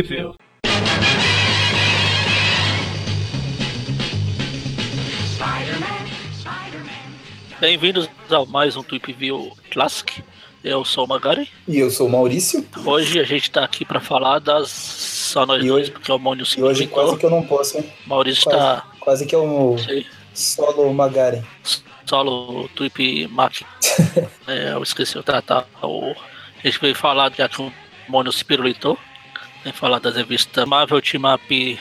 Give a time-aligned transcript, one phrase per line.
[0.00, 0.34] View.
[7.60, 10.22] Bem-vindos a mais um Tweep View Classic.
[10.64, 11.48] Eu sou o Magari.
[11.68, 12.66] E eu sou o Maurício.
[12.84, 16.18] Hoje a gente tá aqui pra falar das só nós E dois, hoje- porque o
[16.18, 17.92] Mônio se E hoje quase que eu não posso, hein?
[18.06, 21.42] Maurício Quase, tá quase que é um sei, solo Magaren.
[22.06, 23.60] solo Tweep Mac.
[24.46, 25.66] é, eu esqueci o tratar.
[25.82, 27.72] O, a gente veio falar, já que o
[28.08, 28.96] Mônio se pirulitou,
[29.64, 31.80] vem falar das revistas Marvel Team Up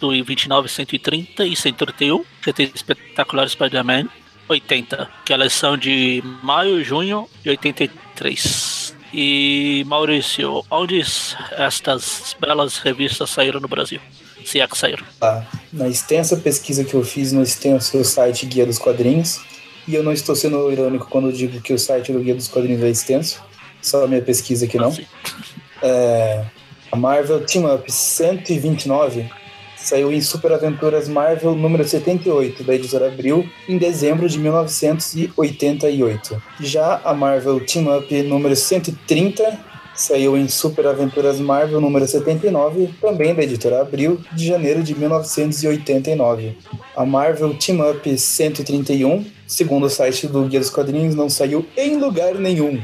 [0.00, 4.08] do 29, 130 e 131, que tem espetacular Spider-Man
[4.48, 8.94] 80, que elas são de maio e junho de 83.
[9.12, 11.00] E Maurício, onde
[11.52, 14.00] estas belas revistas saíram no Brasil?
[14.44, 15.04] Se é que saíram.
[15.18, 15.46] Tá.
[15.72, 19.40] Na extensa pesquisa que eu fiz no extenso site Guia dos Quadrinhos,
[19.86, 22.82] e eu não estou sendo irônico quando digo que o site do Guia dos Quadrinhos
[22.82, 23.42] é extenso,
[23.80, 24.88] só a minha pesquisa aqui não.
[24.88, 25.06] Assim.
[25.82, 26.44] É,
[26.90, 29.26] a Marvel Team Up 129
[29.76, 36.42] saiu em Super Aventuras Marvel número 78 da editora Abril em dezembro de 1988.
[36.60, 39.60] Já a Marvel Team Up número 130
[39.94, 46.56] saiu em Super Aventuras Marvel número 79, também da editora Abril, de janeiro de 1989.
[46.96, 51.96] A Marvel Team Up 131, segundo o site do Guia dos Quadrinhos, não saiu em
[51.96, 52.80] lugar nenhum.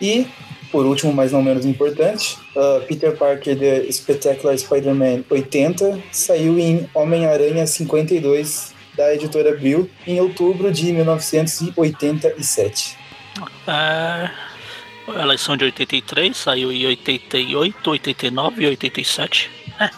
[0.00, 0.26] E
[0.70, 6.88] por último, mas não menos importante, uh, Peter Parker The Spectacular Spider-Man 80 saiu em
[6.94, 12.96] Homem-Aranha 52 da editora Abril em outubro de 1987.
[13.66, 14.30] É,
[15.14, 19.50] elas são de 83, saiu em 88, 89 e 87.
[19.78, 19.90] É,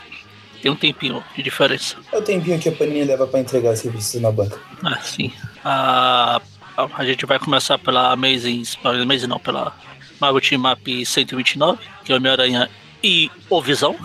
[0.62, 1.96] tem um tempinho de diferença.
[2.12, 4.60] É o tempinho que a Panini leva para entregar as revistas na banca.
[4.84, 5.32] Ah, sim.
[5.64, 6.40] A,
[6.76, 9.74] a, a gente vai começar pela Amazing, Amazing não, pela
[10.20, 12.70] Marvel Team Up 129, que é Homem-Aranha
[13.02, 13.96] e O Visão.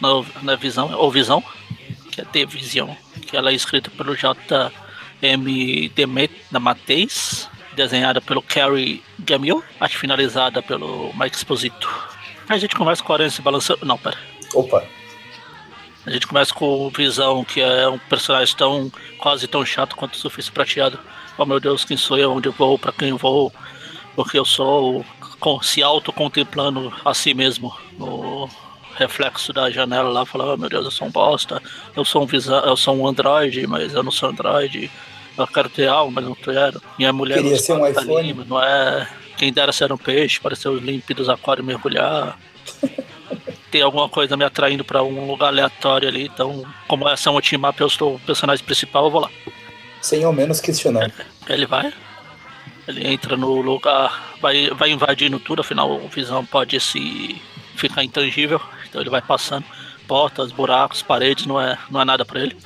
[0.00, 1.42] Não, não é Visão, é O Visão,
[2.10, 2.90] que é The Vision,
[3.26, 5.92] que ela é escrita pelo J.M.
[6.60, 11.88] Mateis, desenhada pelo Kerry Gamil, arte finalizada pelo Mike Exposito.
[12.48, 13.86] A gente começa com a Aranha se balançando.
[13.86, 14.18] Não, pera.
[14.54, 14.84] Opa,
[16.04, 20.14] A gente começa com o Visão, que é um personagem tão quase tão chato quanto
[20.14, 20.98] o Surfista Prateado.
[21.38, 22.32] Oh meu Deus, quem sou eu?
[22.32, 22.76] Onde eu vou?
[22.78, 23.52] Pra quem eu vou?
[24.16, 25.04] Porque eu sou
[25.40, 28.48] com, se auto-contemplando a si mesmo no
[28.96, 31.62] reflexo da janela lá, falando, oh meu Deus, eu sou um bosta,
[31.96, 34.90] eu sou um visão, eu sou um androide, mas eu não sou androide,
[35.36, 36.82] eu quero ter alma, mas não quero.
[36.98, 38.44] Minha mulher Queria ser um iPhone.
[38.46, 39.08] não é.
[39.38, 42.38] Quem dera ser um peixe, para ser os límpidos aquários mergulhar
[43.70, 46.24] tem alguma coisa me atraindo pra um lugar aleatório ali.
[46.26, 49.30] Então, como essa é um team up, eu sou o personagem principal, eu vou lá.
[50.02, 51.10] sem ao menos questionar.
[51.48, 51.92] Ele vai,
[52.86, 57.40] ele entra no lugar, vai, vai invadindo tudo, afinal o Visão pode se
[57.76, 59.64] ficar intangível, então ele vai passando
[60.06, 62.56] portas, buracos, paredes, não é, não é nada pra ele.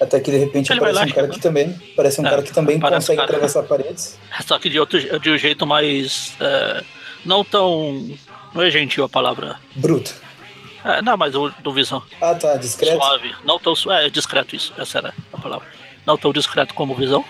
[0.00, 2.42] Até que de repente Ele aparece lá, um cara que também parece um É, cara
[2.42, 3.30] que também consegue cara.
[3.30, 4.18] atravessar paredes.
[4.46, 6.84] Só que de outro de um jeito mais é,
[7.24, 8.10] não tão
[8.54, 9.56] não é gentil a palavra.
[9.74, 10.14] Bruto.
[10.84, 12.02] É, não, mas o do Visão.
[12.20, 12.96] Ah, tá, discreto.
[12.96, 13.34] Suave.
[13.44, 14.72] Não tão É, discreto isso.
[14.78, 15.66] Essa era a palavra.
[16.04, 17.24] Não tão discreto como visão.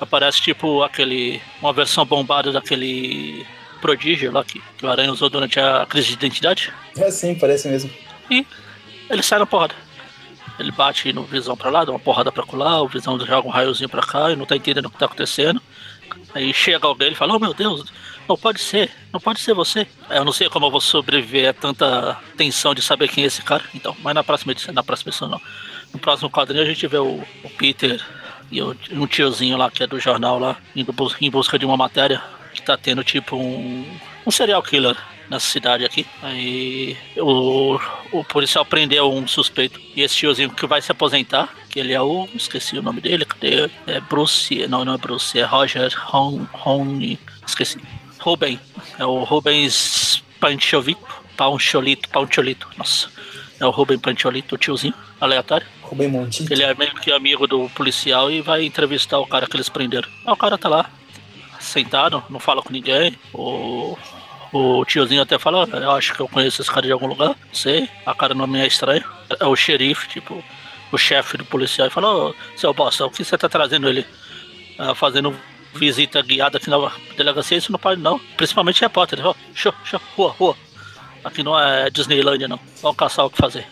[0.00, 1.40] Aparece tipo aquele.
[1.60, 3.46] Uma versão bombada daquele
[3.80, 6.72] prodígio lá que, que o Aranha usou durante a crise de identidade.
[6.98, 7.90] É sim, parece mesmo.
[8.30, 8.46] E
[9.08, 9.74] ele sai na porrada.
[10.58, 13.50] Ele bate no visão pra lá, dá uma porrada pra colar, o visão joga um
[13.50, 15.60] raiozinho pra cá e não tá entendendo o que tá acontecendo.
[16.34, 17.92] Aí chega alguém e fala, oh meu Deus,
[18.28, 19.86] não pode ser, não pode ser você.
[20.10, 23.42] Eu não sei como eu vou sobreviver a tanta tensão de saber quem é esse
[23.42, 23.64] cara.
[23.74, 25.40] Então, mas na próxima edição, na próxima edição não.
[25.92, 28.04] No próximo quadrinho a gente vê o, o Peter
[28.50, 32.22] e um tiozinho lá que é do jornal lá, indo em busca de uma matéria
[32.54, 34.96] que tá tendo tipo um, um serial killer
[35.28, 36.06] nessa cidade aqui.
[36.22, 37.78] Aí o,
[38.12, 39.80] o policial prendeu um suspeito.
[39.94, 42.28] E esse tiozinho que vai se aposentar, que ele é o.
[42.34, 43.70] Esqueci o nome dele, cadê?
[43.86, 44.66] É Bruce.
[44.68, 46.46] Não, não é Bruce, é Roger Hon
[47.46, 47.80] Esqueci.
[48.18, 48.58] Ruben.
[48.98, 51.06] É o Rubens Pancholito.
[51.36, 52.68] Pancholito, Pancholito.
[52.76, 53.08] Nossa.
[53.58, 55.66] É o Ruben Pancholito, o tiozinho, aleatório.
[55.86, 56.46] Rubem Monti.
[56.50, 60.08] Ele é meio que amigo do policial e vai entrevistar o cara que eles prenderam.
[60.26, 60.90] Aí o cara tá lá,
[61.60, 63.16] sentado, não fala com ninguém.
[63.32, 63.96] O,
[64.52, 67.28] o tiozinho até fala, "Ah, eu acho que eu conheço esse cara de algum lugar.
[67.28, 69.04] Não sei, a cara não me é estranha.
[69.40, 70.42] É o xerife, tipo,
[70.92, 71.86] o chefe do policial.
[71.88, 74.06] E fala, ô, seu bosta, o que você tá trazendo ele?
[74.78, 75.34] Ah, fazendo
[75.74, 78.18] visita guiada aqui na delegacia, isso não pode não.
[78.36, 79.24] Principalmente repórter.
[79.24, 80.56] Ó, show, show, rua, rua.
[81.24, 82.58] Aqui não é Disneylândia não.
[82.82, 83.66] Vamos caçar o que fazer.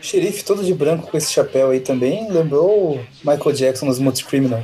[0.00, 4.24] Xerife todo de branco com esse chapéu aí também lembrou o Michael Jackson nos Smooth
[4.24, 4.62] Criminal.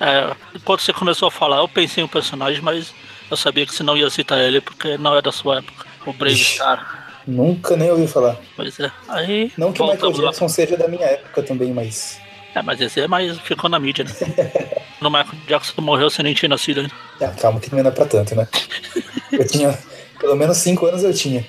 [0.00, 0.34] É,
[0.64, 2.92] quando você começou a falar, eu pensei em um personagem, mas
[3.30, 5.86] eu sabia que você não ia citar ele porque não é da sua época.
[6.04, 6.54] O Brave Ixi.
[6.56, 7.22] Star.
[7.26, 8.36] Nunca nem ouvi falar.
[8.56, 8.90] Pois é.
[9.08, 9.52] Aí.
[9.56, 10.30] Não que o Michael voltamos lá.
[10.30, 12.20] Jackson seja da minha época também, mas.
[12.54, 13.38] É, mas esse é mais.
[13.38, 14.10] ficou na mídia, né?
[15.00, 16.92] no Michael Jackson morreu sem nem tinha nascido ainda.
[17.20, 18.48] Ah, calma, que não é pra tanto, né?
[19.30, 19.78] Eu tinha.
[20.18, 21.44] Pelo menos 5 anos eu tinha.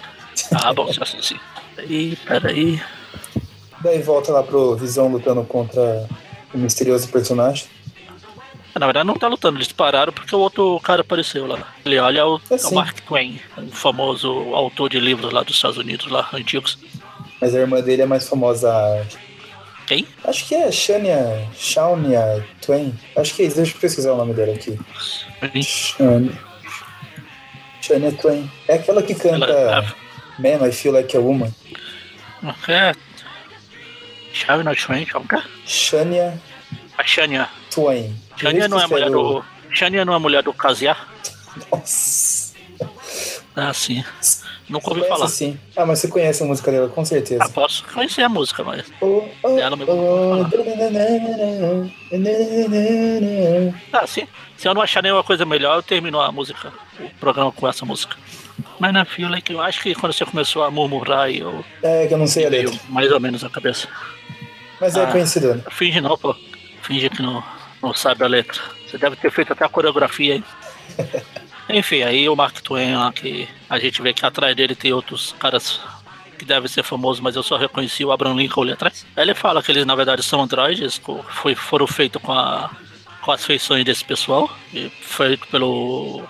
[0.51, 1.39] Ah, bom, se assim sim.
[1.77, 2.81] Aí, peraí.
[3.81, 6.07] Daí volta lá pro Visão lutando contra
[6.53, 7.67] o misterioso personagem.
[8.79, 11.73] Na verdade não tá lutando, eles pararam porque o outro cara apareceu lá.
[11.85, 12.73] Ele olha é o, É é o.
[12.73, 16.79] Mark Twain, um famoso autor de livros lá dos Estados Unidos, lá antigos.
[17.39, 19.05] Mas a irmã dele é mais famosa.
[19.85, 20.07] Quem?
[20.23, 21.47] Acho que é Shania.
[21.55, 22.97] Shaunia Twain.
[23.15, 23.57] Acho que é isso.
[23.57, 24.79] Deixa eu pesquisar o nome dela aqui.
[25.61, 26.31] Shania.
[27.81, 28.49] Shania Twain.
[28.67, 29.93] É aquela que canta Ela,
[30.39, 31.53] Man, I Feel Like a Woman.
[32.67, 32.93] é.
[34.33, 35.43] Chave na Twain, como que é?
[35.65, 36.33] Shania
[36.97, 37.47] A Shania.
[37.69, 38.15] Twain.
[38.35, 39.45] Shania não é mulher do.
[39.71, 41.07] Shania não é mulher do Kaziar?
[41.71, 42.53] Nossa.
[43.55, 44.03] Ah, sim.
[44.67, 45.27] Nunca ouvi falar.
[45.27, 45.59] sim.
[45.75, 47.43] Ah, mas você conhece a música dela, com certeza.
[47.43, 48.91] Ah, posso conhecer a música, mas.
[48.99, 50.43] Oh, oh, Dela me- oh,
[53.91, 54.27] Ah, sim.
[54.57, 57.85] Se eu não achar nenhuma coisa melhor, eu termino a música, o programa com essa
[57.85, 58.15] música.
[58.79, 62.05] Mas na fila que eu acho que quando você começou a murmurar aí, eu É
[62.07, 62.77] que eu não sei a letra.
[62.89, 63.87] mais ou menos na cabeça.
[64.79, 65.07] Mas é Ah.
[65.11, 65.63] conhecida.
[65.71, 66.35] Finge não, pô.
[66.81, 67.43] Finge que não,
[67.81, 68.61] não sabe a letra.
[68.87, 70.43] Você deve ter feito até a coreografia aí.
[71.69, 75.33] Enfim, aí o Mark Twain lá, que a gente vê que atrás dele tem outros
[75.39, 75.79] caras
[76.37, 79.05] que devem ser famosos, mas eu só reconheci o Abraham Lincoln ali atrás.
[79.15, 82.69] Aí ele fala que eles na verdade são androides, foi, foram feitos com, a,
[83.21, 86.23] com as feições desse pessoal, e feito pelo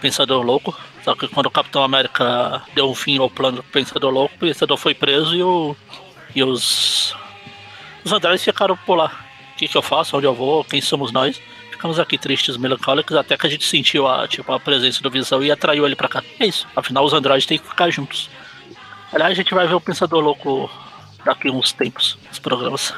[0.00, 0.78] Pensador Louco.
[1.02, 4.38] Só que quando o Capitão América deu um fim ao plano do Pensador Louco, o
[4.38, 5.76] Pensador foi preso e, o,
[6.34, 7.14] e os,
[8.04, 9.12] os androides ficaram por lá.
[9.54, 10.16] O que, que eu faço?
[10.16, 10.64] Onde eu vou?
[10.64, 11.40] Quem somos nós?
[11.70, 15.42] Ficamos aqui tristes, melancólicos, até que a gente sentiu a, tipo, a presença do Visão
[15.42, 16.22] e atraiu ele pra cá.
[16.38, 16.66] É isso.
[16.74, 18.28] Afinal, os androides têm que ficar juntos.
[19.12, 20.70] Aliás, a gente vai ver o Pensador Louco
[21.24, 22.92] daqui uns tempos, nos programas.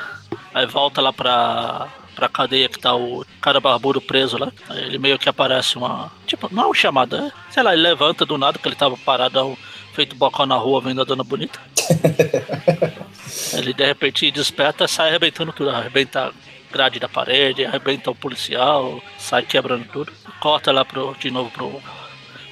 [0.54, 4.50] Aí volta lá pra, pra cadeia que tá o cara barbudo preso lá.
[4.68, 6.10] Aí ele meio que aparece uma.
[6.40, 7.30] Tipo, não é um chamado, é.
[7.50, 9.58] Sei lá, ele levanta do nada, que ele tava paradão,
[9.92, 11.60] feito bocão na rua vendo a dona bonita.
[13.52, 16.32] ele de repente desperta e sai arrebentando tudo, arrebenta a
[16.72, 20.10] grade da parede, arrebenta o policial, sai quebrando tudo.
[20.40, 21.82] Corta lá pro, de novo pro,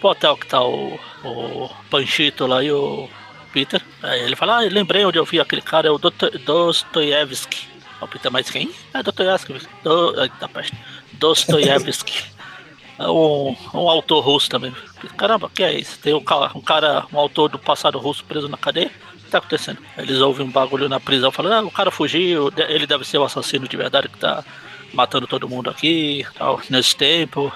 [0.00, 3.08] pro hotel que tá o, o Panchito lá e o
[3.54, 3.80] Peter.
[4.02, 7.66] Aí ele fala, ah, lembrei onde eu vi aquele cara, é o Dosto- Dostoiévski.
[7.72, 8.70] Aí O Peter, mas quem?
[8.92, 9.54] É Dostoiévski.
[9.82, 10.76] Do, ai, tá peste.
[11.12, 12.36] Dostoiévski.
[13.00, 14.74] Um, um autor russo também.
[15.16, 15.98] Caramba, que é isso?
[16.00, 18.90] Tem um cara, um cara, um autor do passado russo preso na cadeia?
[19.14, 19.78] O que tá acontecendo?
[19.96, 23.24] Eles ouvem um bagulho na prisão falando, ah, o cara fugiu, ele deve ser o
[23.24, 24.44] assassino de verdade que tá
[24.92, 27.52] matando todo mundo aqui, tal, nesse tempo.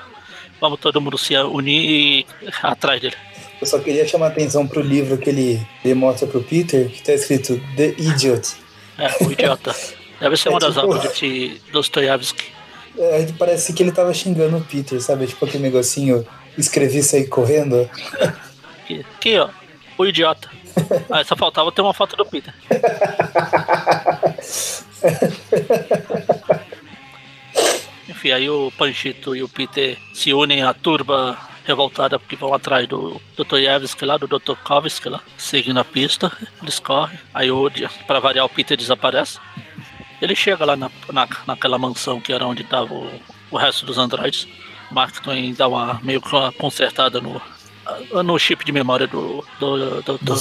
[0.60, 2.24] Vamos todo mundo se unir
[2.62, 3.16] atrás dele.
[3.60, 7.14] Eu só queria chamar a atenção pro livro que ele, mostra pro Peter, que tá
[7.14, 8.54] escrito The Idiot.
[8.98, 9.74] É, o idiota.
[10.20, 12.44] Deve ser É uma das tipo- obras de Dostoiévski.
[12.98, 15.26] É, parece que ele tava xingando o Peter, sabe?
[15.26, 17.88] Tipo aquele negocinho, escrevi e saí correndo.
[18.80, 19.48] Aqui, aqui, ó.
[19.98, 20.50] O idiota.
[21.10, 22.54] Ah, só faltava ter uma foto do Peter.
[28.08, 32.86] Enfim, aí o Panchito e o Peter se unem à turba revoltada porque vão atrás
[32.88, 33.56] do Dr.
[33.56, 34.54] Yevsky lá, do Dr.
[34.64, 37.18] Kovsky lá, seguindo a pista, eles correm.
[37.32, 37.70] Aí o,
[38.06, 39.38] pra variar, o Peter desaparece.
[40.22, 43.10] Ele chega lá na, na, naquela mansão que era onde tava o,
[43.50, 44.46] o resto dos androides.
[44.92, 47.42] Mark Twain dá uma meio que uma consertada no,
[48.22, 50.34] no chip de memória do, do, do, do.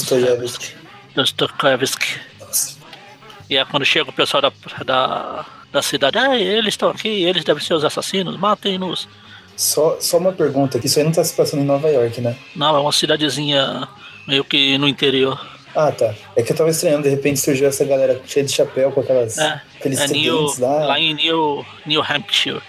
[3.50, 4.52] E é quando chega o pessoal da,
[4.86, 9.10] da, da cidade, ah, eles estão aqui, eles devem ser os assassinos, matem-nos.
[9.58, 12.38] Só, só uma pergunta, que isso aí não tá se passando em Nova York, né?
[12.56, 13.88] Não, é uma cidadezinha
[14.28, 15.40] meio que no interior.
[15.76, 16.14] Ah, tá.
[16.36, 19.38] É que eu tava estranhando, de repente surgiu essa galera cheia de chapéu com aquelas,
[19.38, 20.86] É, aqueles é New, lá.
[20.86, 22.62] lá em New, New Hampshire.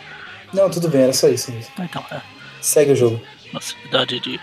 [0.52, 1.72] Não, tudo bem, era só isso mesmo.
[1.80, 2.20] Então, é
[2.60, 3.20] Segue o jogo.
[3.50, 4.38] uma cidade de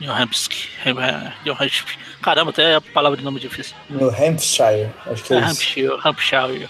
[0.00, 0.68] New Hampshire.
[0.84, 1.98] é, New Hampshire.
[2.20, 3.74] Caramba, até a palavra de nome difícil.
[3.88, 5.48] No Hampshire, acho que é, É isso.
[5.50, 6.68] Hampshire,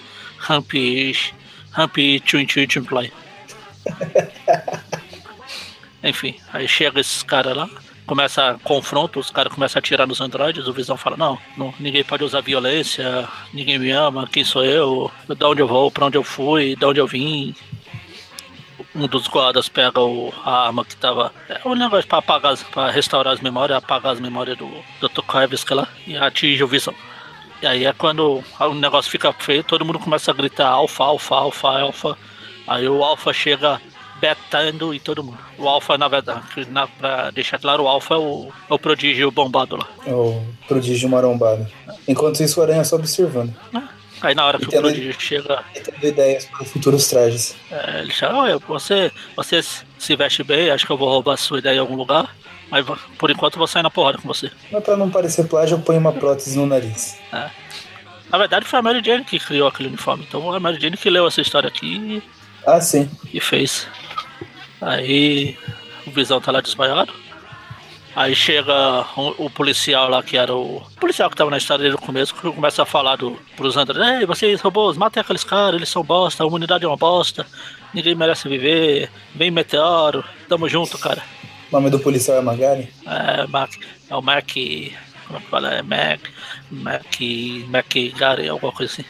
[0.48, 1.34] Hampshire,
[1.76, 3.12] Hampi Twin Twin Twin Play.
[6.04, 7.70] Enfim, aí chega esses caras lá,
[8.06, 12.04] começa confronto, os caras começam a atirar nos androides, o Visão fala, não, não, ninguém
[12.04, 16.16] pode usar violência, ninguém me ama, quem sou eu, de onde eu vou, pra onde
[16.16, 17.54] eu fui, de onde eu vim.
[18.94, 21.32] Um dos guardas pega o, a arma que tava.
[21.48, 24.68] É um negócio pra apagar, pra restaurar as memórias, apagar as memórias do
[25.00, 25.22] Dr.
[25.26, 26.94] Koevsky lá e atinge o Visão.
[27.62, 31.36] E aí é quando o negócio fica feio, todo mundo começa a gritar alfa, alfa,
[31.36, 32.18] alfa, alfa.
[32.66, 33.80] Aí o alfa chega
[34.22, 35.38] betando em todo mundo.
[35.58, 39.32] O Alpha, na verdade, na, pra deixar claro, o Alpha é o, é o prodígio
[39.32, 39.88] bombado lá.
[40.06, 41.66] É o prodígio marombado.
[42.06, 43.52] Enquanto isso, o Aranha só observando.
[44.20, 47.56] Aí na hora que o prodígio chega, tendo ideias para futuros trajes.
[47.72, 49.60] é, ele chama, olha, você, você
[49.98, 52.32] se veste bem, acho que eu vou roubar a sua ideia em algum lugar.
[52.70, 52.86] Mas
[53.18, 54.50] por enquanto eu vou sair na porrada com você.
[54.70, 57.18] Mas pra não parecer plágio, eu ponho uma prótese no nariz.
[58.30, 60.24] Na verdade foi a Mary Jane que criou aquele uniforme.
[60.26, 62.22] Então a Mary Jane que leu essa história aqui
[62.66, 63.10] Ah, sim.
[63.34, 63.86] e fez.
[64.82, 65.56] Aí
[66.06, 67.12] o Visão tá lá desmaiado.
[68.14, 71.82] Aí chega o, o policial lá, que era o, o policial que tava na história
[71.82, 75.42] desde o começo, que começa a falar do, pros André, ei, vocês robôs, matem aqueles
[75.42, 77.46] caras, eles são bosta, a humanidade é uma bosta,
[77.94, 81.22] ninguém merece viver, vem meteoro, tamo junto, cara.
[81.70, 82.92] O nome do policial é Magari?
[83.06, 83.72] É, Mac,
[84.10, 84.52] é o Mac.
[85.26, 85.72] Como é que fala?
[85.72, 86.20] É Mac.
[86.70, 87.16] Mac.
[87.68, 89.04] Mac Gary, alguma coisa assim.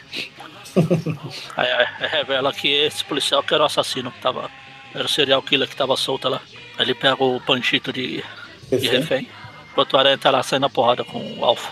[1.57, 4.49] aí, aí revela que esse policial que era o assassino que tava.
[4.93, 6.41] Era o serial killer que tava solto lá.
[6.77, 8.23] Ele pega o panchito de,
[8.69, 9.27] de Refém?
[9.71, 11.71] Enquanto o Aranha tá lá saindo a porrada com o Alpha.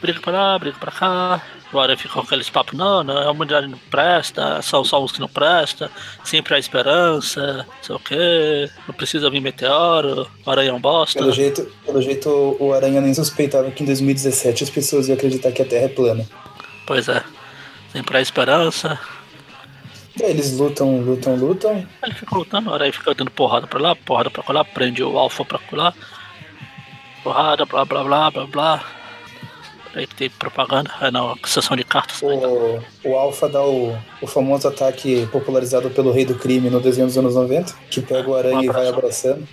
[0.00, 1.42] Briga pra lá, briga pra cá.
[1.72, 5.10] O Aranha fica com aqueles papos, não, não, a humanidade não presta, são só os
[5.10, 5.90] que não presta,
[6.22, 10.80] sempre há esperança, não sei o quê, não precisa vir meteoro, o Aranha é um
[10.80, 11.18] bosta.
[11.18, 15.50] Pelo jeito, pelo jeito, o Aranha nem suspeitava que em 2017 as pessoas iam acreditar
[15.50, 16.24] que a Terra é plana.
[16.86, 17.24] Pois é.
[17.92, 19.00] Sempre há esperança.
[20.20, 21.86] Eles lutam, lutam, lutam.
[22.02, 25.18] Ele fica lutando, a aranha fica dando porrada pra lá, porrada pra lá, prende o
[25.18, 25.94] alfa pra lá.
[27.22, 28.84] Porrada, blá blá blá blá blá.
[29.94, 32.20] Aí tem propaganda, é na sessão de cartas.
[32.20, 37.06] O, o Alpha dá o, o famoso ataque popularizado pelo Rei do Crime no desenho
[37.06, 39.46] dos anos 90, que pega o Aranha e vai abraçando.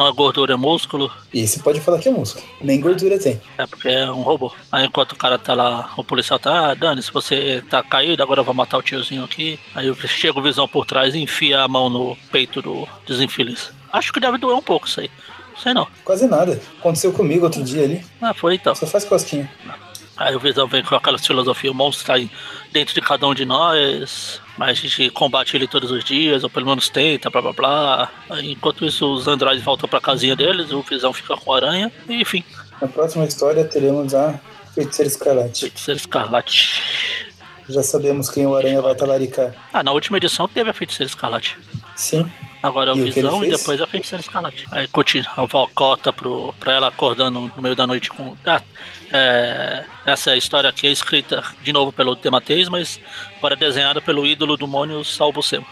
[0.00, 1.12] Não é gordura, é músculo.
[1.30, 2.42] E você pode falar que é músculo.
[2.58, 3.38] Nem gordura tem.
[3.58, 4.50] É porque é um robô.
[4.72, 8.22] Aí enquanto o cara tá lá, o policial tá, ah, Dani, se você tá caído,
[8.22, 9.60] agora eu vou matar o tiozinho aqui.
[9.74, 13.72] Aí chega o visão por trás e enfia a mão no peito do desinfeliz.
[13.92, 15.10] Acho que deve doer um pouco isso aí.
[15.52, 15.86] Não sei não.
[16.02, 16.58] Quase nada.
[16.78, 18.02] Aconteceu comigo outro dia ali.
[18.22, 18.74] Ah, foi então.
[18.74, 19.52] Só faz cosquinha.
[20.20, 22.30] Aí o Visão vem com aquela filosofia, o monstro tá aí
[22.70, 26.50] dentro de cada um de nós, mas a gente combate ele todos os dias, ou
[26.50, 28.12] pelo menos tenta, blá blá blá.
[28.28, 31.90] Aí, enquanto isso, os androides voltam pra casinha deles, o Visão fica com a aranha,
[32.06, 32.44] e enfim,
[32.82, 34.38] Na próxima história teremos a
[34.74, 35.60] Feiticeira Escarlate.
[35.62, 36.82] Feiticeiro Escarlate.
[37.66, 39.54] Já sabemos quem o Aranha vai talaricar.
[39.72, 41.56] Ah, na última edição teve a Feiticeira Escarlate.
[41.96, 42.30] Sim.
[42.62, 43.58] Agora é o E o Visão e fez?
[43.58, 44.66] depois a Feiticeira Escarlate.
[44.70, 48.36] Aí continua, a Valcota pro, pra ela acordando no meio da noite com.
[48.44, 48.60] Ah,
[49.12, 53.00] é, essa história aqui é escrita de novo pelo Dematês, mas
[53.38, 55.66] agora desenhada pelo ídolo do Mônio Salbucema.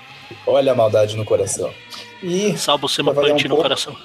[0.47, 1.73] Olha a maldade no coração.
[2.23, 3.62] E, variar punch um no pouco.
[3.62, 3.97] coração.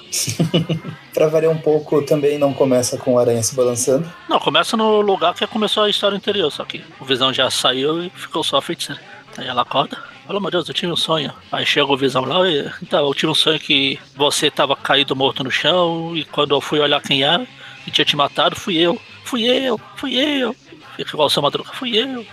[1.12, 4.10] pra variar um pouco, também não começa com o Aranha se balançando.
[4.28, 8.04] Não, começa no lugar que começou a história anterior, só que o Visão já saiu
[8.04, 9.00] e ficou só a feiticeira.
[9.36, 11.32] Aí ela acorda, fala, meu Deus, eu tive um sonho.
[11.50, 15.16] Aí chega o Visão lá e, então, eu tive um sonho que você tava caído
[15.16, 17.46] morto no chão e quando eu fui olhar quem era
[17.86, 19.00] e tinha te matado, fui eu.
[19.24, 20.54] Fui eu, fui eu.
[20.96, 22.24] Fica igual o seu Madruga, fui eu.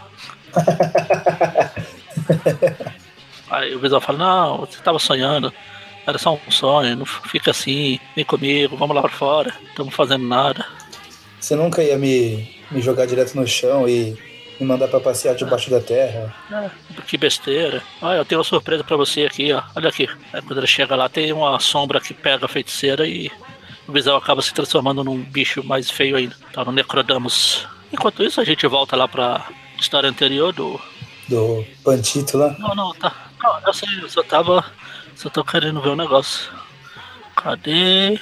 [3.50, 5.52] Aí o Visão fala, não, você tava sonhando.
[6.06, 9.94] Era só um sonho, não fica assim, vem comigo, vamos lá pra fora, não estamos
[9.94, 10.66] fazendo nada.
[11.40, 14.18] Você nunca ia me, me jogar direto no chão e
[14.62, 16.34] me mandar pra passear debaixo da terra.
[16.52, 16.70] Ah,
[17.08, 17.82] que besteira.
[18.02, 19.62] Ah, eu tenho uma surpresa pra você aqui, ó.
[19.76, 20.08] Olha aqui.
[20.32, 23.32] Aí quando ele chega lá, tem uma sombra que pega a feiticeira e
[23.88, 26.36] o Visão acaba se transformando num bicho mais feio ainda.
[26.54, 27.68] Tá no Necrodamus.
[27.92, 29.48] Enquanto isso, a gente volta lá pra
[29.80, 30.80] história anterior do.
[31.28, 32.56] Do Pantito lá.
[32.60, 33.14] Não, não, tá.
[33.42, 34.64] Não, eu sei, eu só tava.
[35.16, 36.52] Só tô querendo ver o negócio.
[37.36, 38.20] Cadê?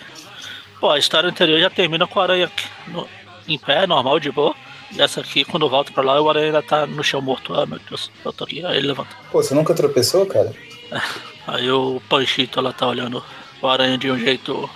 [0.79, 3.07] Pô, a história anterior já termina com a aranha aqui no-
[3.47, 4.55] em pé, normal, de boa.
[4.97, 7.53] Essa aqui, quando eu volto pra lá, o aranha ainda tá no chão morto.
[7.53, 8.65] Ah, meu Deus, eu tô aqui.
[8.65, 9.15] Aí ele levanta.
[9.31, 10.51] Pô, você nunca tropeçou, cara?
[11.47, 13.23] Aí o Panchito ela tá olhando
[13.61, 14.69] o aranha de um jeito.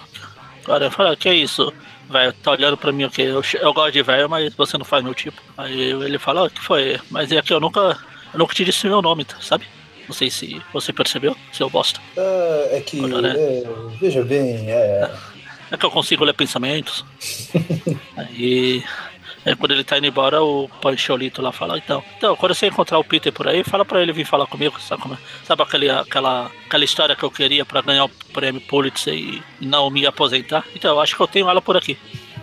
[0.67, 1.74] O aranha fala, que é isso?
[2.10, 3.24] Velho, tá olhando pra mim o quê?
[3.24, 5.41] Eu, eu gosto de velho, mas você não faz meu tipo.
[5.58, 7.00] Aí ele fala, o que foi?
[7.10, 7.98] Mas é que eu nunca.
[8.34, 9.67] Eu nunca te disse meu nome, tá, sabe?
[10.08, 12.00] Não sei se você percebeu, seu bosta.
[12.17, 13.00] Ah, é que.
[13.01, 13.36] Olha, né?
[13.38, 13.63] é,
[14.00, 15.10] veja bem, é.
[15.72, 17.05] É que eu consigo ler pensamentos.
[18.17, 18.84] aí,
[19.46, 23.00] aí quando ele tá indo embora, o Pancholito lá fala, então, então, quando você encontrar
[23.00, 25.18] o Peter por aí, fala pra ele vir falar comigo, sabe, como é?
[25.46, 29.90] sabe aquele, aquela, aquela história que eu queria pra ganhar o prêmio Pulitzer e não
[29.90, 30.66] me aposentar?
[30.76, 31.98] Então, eu acho que eu tenho ela por aqui.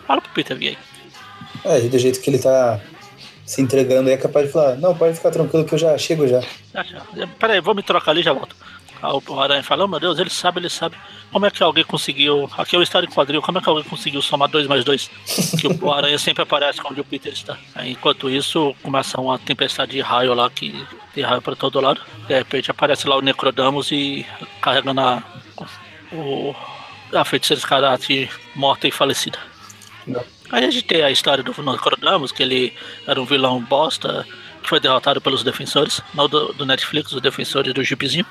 [0.07, 0.79] Fala pro Peter vir aí.
[1.65, 2.81] É, do jeito que ele tá
[3.45, 6.27] se entregando aí, é capaz de falar: Não, pode ficar tranquilo que eu já chego
[6.27, 6.41] já.
[6.75, 7.27] Ah, já.
[7.39, 8.55] Pera aí, vou me trocar ali e já volto.
[9.03, 10.97] Aí o Aranha fala, oh, meu Deus, ele sabe, ele sabe.
[11.33, 12.51] como é que alguém conseguiu.
[12.57, 15.11] Aqui é o história em quadril, como é que alguém conseguiu somar 2 mais 2?
[15.61, 17.59] Que o Aranha sempre aparece onde o Peter está.
[17.85, 22.01] Enquanto isso, começa uma tempestade de raio lá que tem raio para todo lado.
[22.27, 24.27] De repente aparece lá o Necrodamus e
[24.61, 25.23] carregando a,
[26.13, 26.55] o,
[27.13, 29.39] a feiticeira Escarlate morta e falecida.
[30.07, 30.25] Não.
[30.51, 32.73] Aí a gente tem a história do Necrodamus, que ele
[33.07, 34.27] era um vilão bosta,
[34.63, 38.27] que foi derrotado pelos defensores, não do, do Netflix, os defensores do Jeepzinho.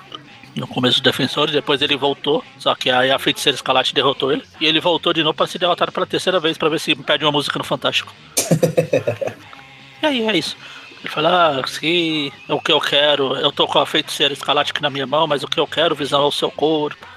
[0.55, 4.43] No começo dos defensores, depois ele voltou, só que aí a feiticeira Escarlate derrotou ele.
[4.59, 7.23] E ele voltou de novo para ser derrotado pela terceira vez para ver se pede
[7.23, 8.13] uma música no Fantástico.
[10.01, 10.57] e aí é isso.
[10.99, 14.71] Ele fala, ah, se é o que eu quero, eu tô com a feiticeira Escarlate
[14.71, 17.07] aqui na minha mão, mas o que eu quero, visão é o seu corpo.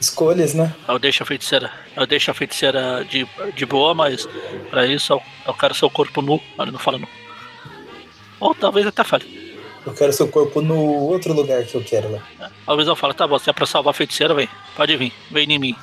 [0.00, 0.74] Escolhas, né?
[0.88, 4.26] Eu deixo a feiticeira, eu deixo a feiticeira de, de boa, mas
[4.70, 6.40] pra isso eu, eu quero seu corpo nu.
[6.58, 7.06] Ele não fala nu.
[8.40, 9.39] Ou talvez até fale.
[9.86, 12.50] Eu quero seu corpo no outro lugar que eu quero lá.
[12.66, 14.48] A visão fala, tá bom, se é pra salvar a feiticeira, vem.
[14.76, 15.76] Pode vir, vem em mim.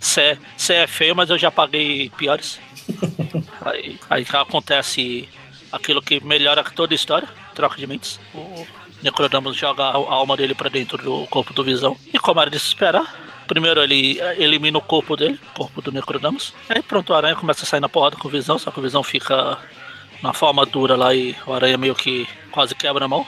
[0.00, 0.38] Você
[0.70, 2.58] é feio, mas eu já paguei piores.
[3.62, 5.28] aí, aí acontece
[5.72, 8.20] aquilo que melhora toda a história, troca de mentes.
[8.34, 8.66] O
[9.02, 11.96] Necrodamus joga a alma dele pra dentro do corpo do Visão.
[12.12, 13.14] E como era de se esperar,
[13.46, 16.54] primeiro ele elimina o corpo dele, o corpo do Necrodamus.
[16.68, 18.82] Aí pronto, o Aranha começa a sair na porrada com o Visão, só que o
[18.82, 19.58] Visão fica
[20.22, 23.26] na forma dura lá e o Aranha meio que quase quebra a mão.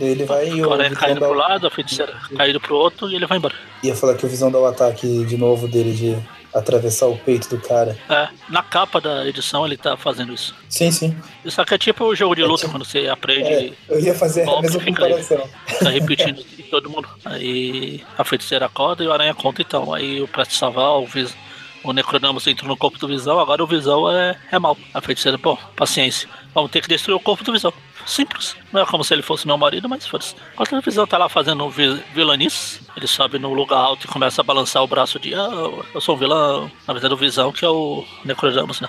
[0.00, 3.26] Ele vai e o Aranha caindo pro lado, a feiticeira caindo pro outro e ele
[3.26, 3.54] vai embora.
[3.82, 6.16] Ia falar que o Visão dá o ataque de novo dele de
[6.54, 7.98] atravessar o peito do cara.
[8.08, 10.54] É, na capa da edição ele tá fazendo isso.
[10.70, 11.14] Sim, sim.
[11.44, 12.72] Isso aqui é tipo o jogo de luta, é tipo...
[12.72, 13.50] quando você aprende.
[13.50, 15.48] É, eu ia fazer golpe, a mesma comparação.
[15.78, 17.06] Tá repetindo em todo mundo.
[17.26, 19.92] Aí a feiticeira acorda e o aranha conta então.
[19.92, 21.36] Aí o pra te salvar, o Visão
[21.82, 24.76] o Necrodamus entrou no corpo do Visão, agora o Visão é, é mal.
[24.92, 26.28] A feiticeira, pô, paciência.
[26.54, 27.72] Vamos ter que destruir o corpo do Visão.
[28.10, 28.56] Simples.
[28.72, 30.34] Não é como se ele fosse meu marido, mas foda-se.
[30.54, 34.44] Enquanto o Visão tá lá fazendo vilanice, ele sobe no lugar alto e começa a
[34.44, 35.48] balançar o braço de ah,
[35.94, 36.68] eu sou um vilão.
[36.88, 38.88] Na verdade, o Visão que é o Necrodamus, né?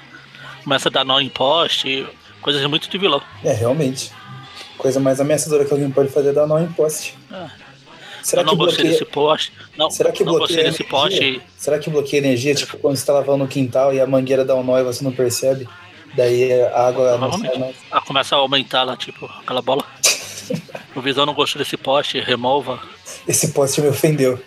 [0.63, 2.03] Começa a dar nó em poste,
[2.41, 3.21] coisas muito de vilão.
[3.43, 4.11] É, realmente.
[4.75, 7.15] Coisa mais ameaçadora que alguém pode fazer é dar nó em poste.
[7.31, 7.47] É.
[8.23, 8.99] Será eu não que gostei bloqueia...
[8.99, 9.53] desse poste.
[9.77, 11.41] Não, Será que não bloqueia desse poste.
[11.55, 12.55] Será que bloqueia energia?
[12.55, 15.03] Tipo, quando você tá lavando no quintal e a mangueira dá um nó e você
[15.03, 15.67] não percebe?
[16.13, 17.75] Daí a água mais.
[17.91, 19.85] Ah, começa a aumentar lá, tipo, aquela bola.
[20.95, 22.81] o Visão não gostou desse poste, remova.
[23.27, 24.39] Esse poste me ofendeu.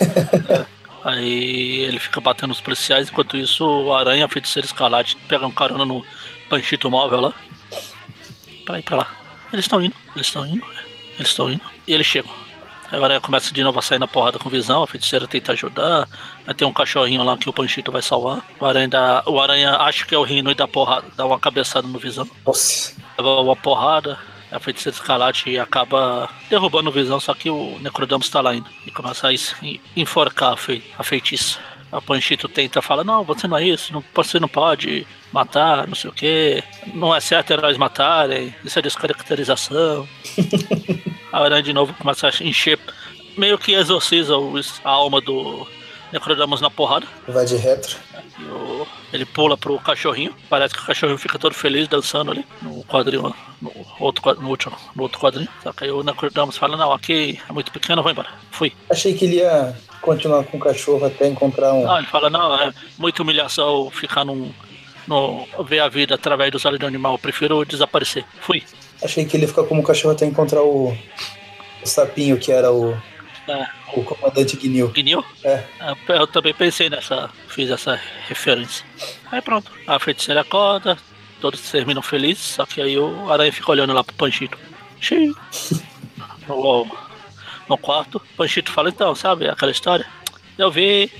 [0.00, 0.76] é.
[1.04, 5.84] Aí ele fica batendo os policiais, enquanto isso o Aranha, feiticeiro escalate, pega um carona
[5.84, 6.04] no
[6.50, 7.34] panchito móvel lá.
[8.64, 9.16] Pra ir pra lá.
[9.52, 10.66] Eles estão indo, eles estão indo,
[11.14, 11.62] eles estão indo.
[11.86, 12.32] E eles chegam.
[12.90, 16.08] Agora começa de novo a sair na porrada com visão, a feiticeira tenta ajudar.
[16.46, 18.44] Aí tem um cachorrinho lá que o Panchito vai salvar.
[18.60, 21.38] O aranha, dá, o aranha acha que é o Rino e dá, porrada, dá uma
[21.38, 22.28] cabeçada no visão.
[22.46, 22.94] Nossa.
[23.18, 24.18] Leva uma porrada,
[24.50, 28.68] a feiticeira escalate acaba derrubando o visão, só que o Necrodamus tá lá ainda.
[28.86, 29.32] E começa a
[29.96, 31.58] enforcar a, fei a feitiça.
[31.90, 35.94] A Panchito tenta falar, não, você não é isso, não, você não pode matar, não
[35.94, 36.62] sei o que.
[36.94, 40.06] Não é certo heróis matarem, isso é descaracterização.
[41.32, 42.78] a aranha de novo começa a encher,
[43.36, 44.34] meio que exorciza
[44.84, 45.66] a alma do
[46.12, 47.06] Necrodamus na porrada.
[47.28, 47.96] Vai de retro.
[48.40, 52.84] O, ele pula pro cachorrinho, parece que o cachorrinho fica todo feliz dançando ali no
[52.84, 55.48] quadrinho, no outro, no último, no outro quadrinho.
[55.62, 58.28] Só que aí o Necrodamus fala, não, aqui é muito pequeno, vou embora.
[58.50, 58.72] Fui.
[58.90, 61.84] Achei que ele ia continuar com o cachorro até encontrar um.
[61.84, 64.52] Não, ele fala, não, é muita humilhação ficar num.
[65.06, 68.24] No, ver a vida através dos olhos do animal, eu prefiro desaparecer.
[68.40, 68.64] Fui.
[69.02, 70.96] Achei que ele ia ficar como cachorro até encontrar o,
[71.82, 72.96] o sapinho que era o,
[73.48, 73.66] é.
[73.94, 74.88] o comandante Guinil.
[74.88, 75.24] Guinil?
[75.44, 75.64] É.
[75.80, 75.94] é.
[76.08, 78.84] Eu também pensei nessa, fiz essa referência.
[79.30, 80.98] Aí pronto, a feiticeira acorda,
[81.40, 84.58] todos terminam felizes, só que aí o aranha fica olhando lá pro Panchito.
[85.00, 85.34] Xiii.
[86.48, 86.86] no,
[87.68, 90.06] no quarto, o Panchito fala, então, sabe aquela história?
[90.58, 91.10] Eu vi.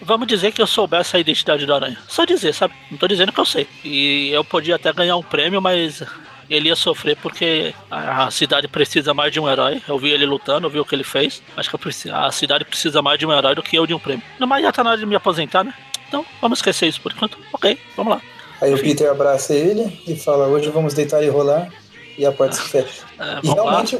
[0.00, 1.98] Vamos dizer que eu soubesse a identidade do aranha.
[2.08, 2.74] Só dizer, sabe?
[2.90, 3.66] Não tô dizendo que eu sei.
[3.84, 6.02] E eu podia até ganhar um prêmio, mas
[6.48, 9.82] ele ia sofrer porque a cidade precisa mais de um herói.
[9.86, 11.42] Eu vi ele lutando, eu vi o que ele fez.
[11.56, 14.22] Acho que a cidade precisa mais de um herói do que eu de um prêmio.
[14.38, 15.74] Mas já tá na hora de me aposentar, né?
[16.08, 17.38] Então vamos esquecer isso por enquanto.
[17.52, 18.22] Ok, vamos lá.
[18.60, 18.80] Aí Enfim.
[18.80, 21.68] o Peter abraça ele e fala: Hoje vamos deitar e rolar.
[22.16, 23.04] E a porta se fecha.
[23.18, 23.98] É, e, realmente,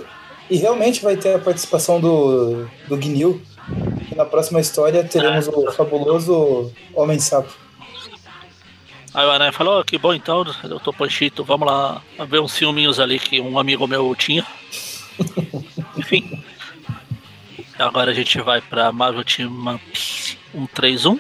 [0.51, 3.41] e realmente vai ter a participação do, do Gnil.
[4.11, 5.51] E na próxima história teremos é.
[5.51, 7.53] o fabuloso Homem-Sapo.
[9.15, 13.01] Aí o Aranha falou, oh, que bom então, doutor Panchito, vamos lá ver uns filminhos
[13.01, 14.47] ali que um amigo meu tinha.
[15.97, 16.43] Enfim.
[17.79, 19.81] Agora a gente vai pra Marvel Team
[20.53, 21.19] 131,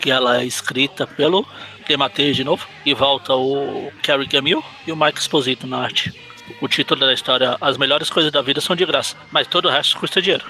[0.00, 1.46] que ela é escrita pelo
[1.86, 6.12] Dematei de novo, e volta o Kerry Gamil e o Mike Exposito na arte.
[6.60, 9.70] O título da história As melhores coisas da vida são de graça, mas todo o
[9.70, 10.44] resto custa dinheiro.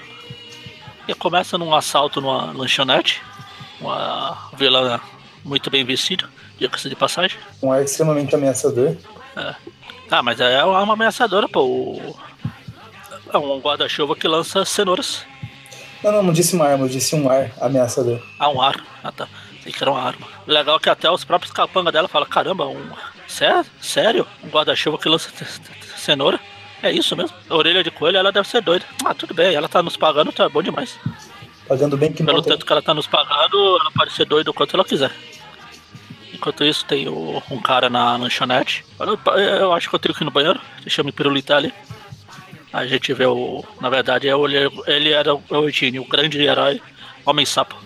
[1.06, 3.22] E começa num assalto numa lanchonete.
[3.80, 5.00] Uma vilã
[5.44, 7.38] muito bem vestida, diga-se de passagem.
[7.62, 8.96] Um ar extremamente ameaçador.
[9.36, 9.54] É.
[10.10, 12.00] Ah, mas é uma ameaçadora, pô.
[13.32, 15.24] É um guarda-chuva que lança cenouras.
[16.02, 18.20] Não, não, não disse uma arma, eu disse um ar ameaçador.
[18.38, 18.82] Ah, um ar.
[19.04, 19.28] Ah, tá.
[19.62, 20.26] Sei que era uma arma.
[20.46, 22.90] Legal que até os próprios capangas dela falam, caramba, um.
[23.28, 23.64] Sério?
[23.80, 24.26] Sério?
[24.42, 25.30] Um guarda-chuva que lança
[25.96, 26.40] cenoura?
[26.82, 27.36] É isso mesmo?
[27.48, 28.84] A orelha de coelho, ela deve ser doida.
[29.04, 30.98] Ah, tudo bem, ela tá nos pagando, tá bom demais.
[31.70, 34.52] Pagando bem que Pelo tanto que ela tá nos pagando, ela pode ser doida o
[34.52, 35.12] quanto ela quiser.
[36.34, 38.84] Enquanto isso, tem o, um cara na lanchonete.
[38.98, 40.60] Eu, eu acho que eu tenho que ir no banheiro.
[40.80, 41.72] Deixa eu me pirulitar ali.
[42.72, 43.64] A gente vê o.
[43.80, 46.82] Na verdade, é o, ele era o Eugênio, o grande herói,
[47.24, 47.76] Homem-Sapo.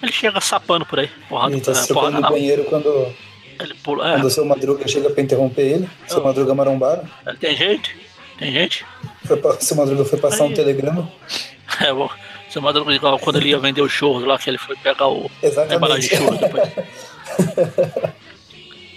[0.00, 1.10] Ele chega sapando por aí.
[1.28, 3.12] Porrada, Ele tá se é, porrada no banheiro quando,
[3.58, 4.10] Ele pula.
[4.10, 5.90] É, quando o seu Madruga chega pra interromper ele.
[6.06, 6.24] Seu Oh.
[6.24, 7.02] Madruga marombara.
[7.40, 7.96] tem gente.
[8.38, 8.86] Tem gente.
[9.24, 10.54] Foi seu Madruga foi passar um Aí.
[10.54, 11.10] telegrama.
[11.80, 12.08] É, bom.
[12.58, 15.30] Igual quando ele ia vender o churros lá, que ele foi pegar o.
[15.42, 16.10] a embalagem Exatamente.
[16.10, 16.68] de churros depois.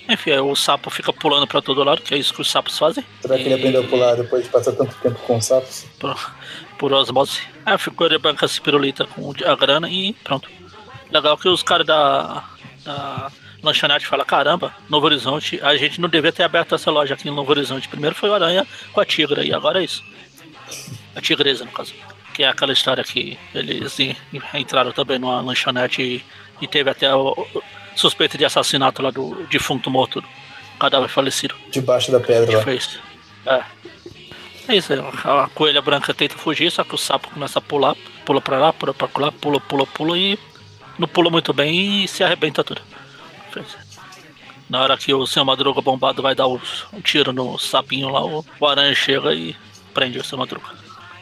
[0.10, 3.04] Enfim, o sapo fica pulando pra todo lado, que é isso que os sapos fazem.
[3.22, 5.86] Será que ele E- aprendeu a pular depois de passar tanto tempo com os sapos?
[6.00, 6.34] por,
[6.78, 7.40] por osmose.
[7.66, 10.50] Aí ficou de banca se pirulita com a grana e pronto.
[11.12, 12.44] Legal que os caras da,
[12.84, 13.32] da
[13.64, 17.34] lanchonete falam, caramba, Novo Horizonte, a gente não devia ter aberto essa loja aqui em
[17.34, 17.88] Novo Horizonte.
[17.88, 20.04] Primeiro foi o Aranha com a Tigra e agora é isso.
[21.16, 21.94] A Tigresa, no caso.
[22.42, 24.16] Que é aquela história que eles en-
[24.56, 26.26] entraram também numa lanchonete e,
[26.60, 27.62] e teve até o, o
[27.96, 30.28] suspeita de assassinato lá do defunto morto, do
[30.80, 32.64] cadáver falecido Debaixo da pedra lá.
[32.64, 32.98] fez.
[33.46, 33.62] É.
[34.70, 34.92] É isso.
[35.24, 38.74] A coelha branca tenta fugir, só que o sapo começa a pular, pula pra lá,
[38.74, 40.40] pula pra lá, pula, pula, pula e
[40.98, 42.82] não pula muito bem e se arrebenta tudo.
[44.68, 46.60] Na hora que o seu Madruga bombado vai dar um
[47.04, 49.56] tiro no sapinho lá, o, o aranha chega e
[49.94, 50.81] prende o seu Madruga.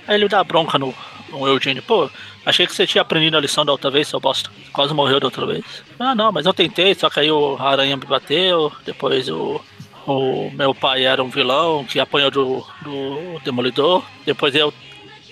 [0.10, 0.91] Aí ele dá bronca no,
[1.30, 1.84] no Eugênio.
[1.84, 2.10] Pô,
[2.43, 4.50] achei que você tinha aprendido a lição da outra vez, seu bosta.
[4.74, 5.63] Quase morreu da outra vez.
[6.00, 9.62] Ah, não, mas eu tentei, só que aí o aranha me bateu, depois o,
[10.08, 14.04] o meu pai era um vilão que apanhou do, do Demolidor.
[14.26, 14.74] Depois eu,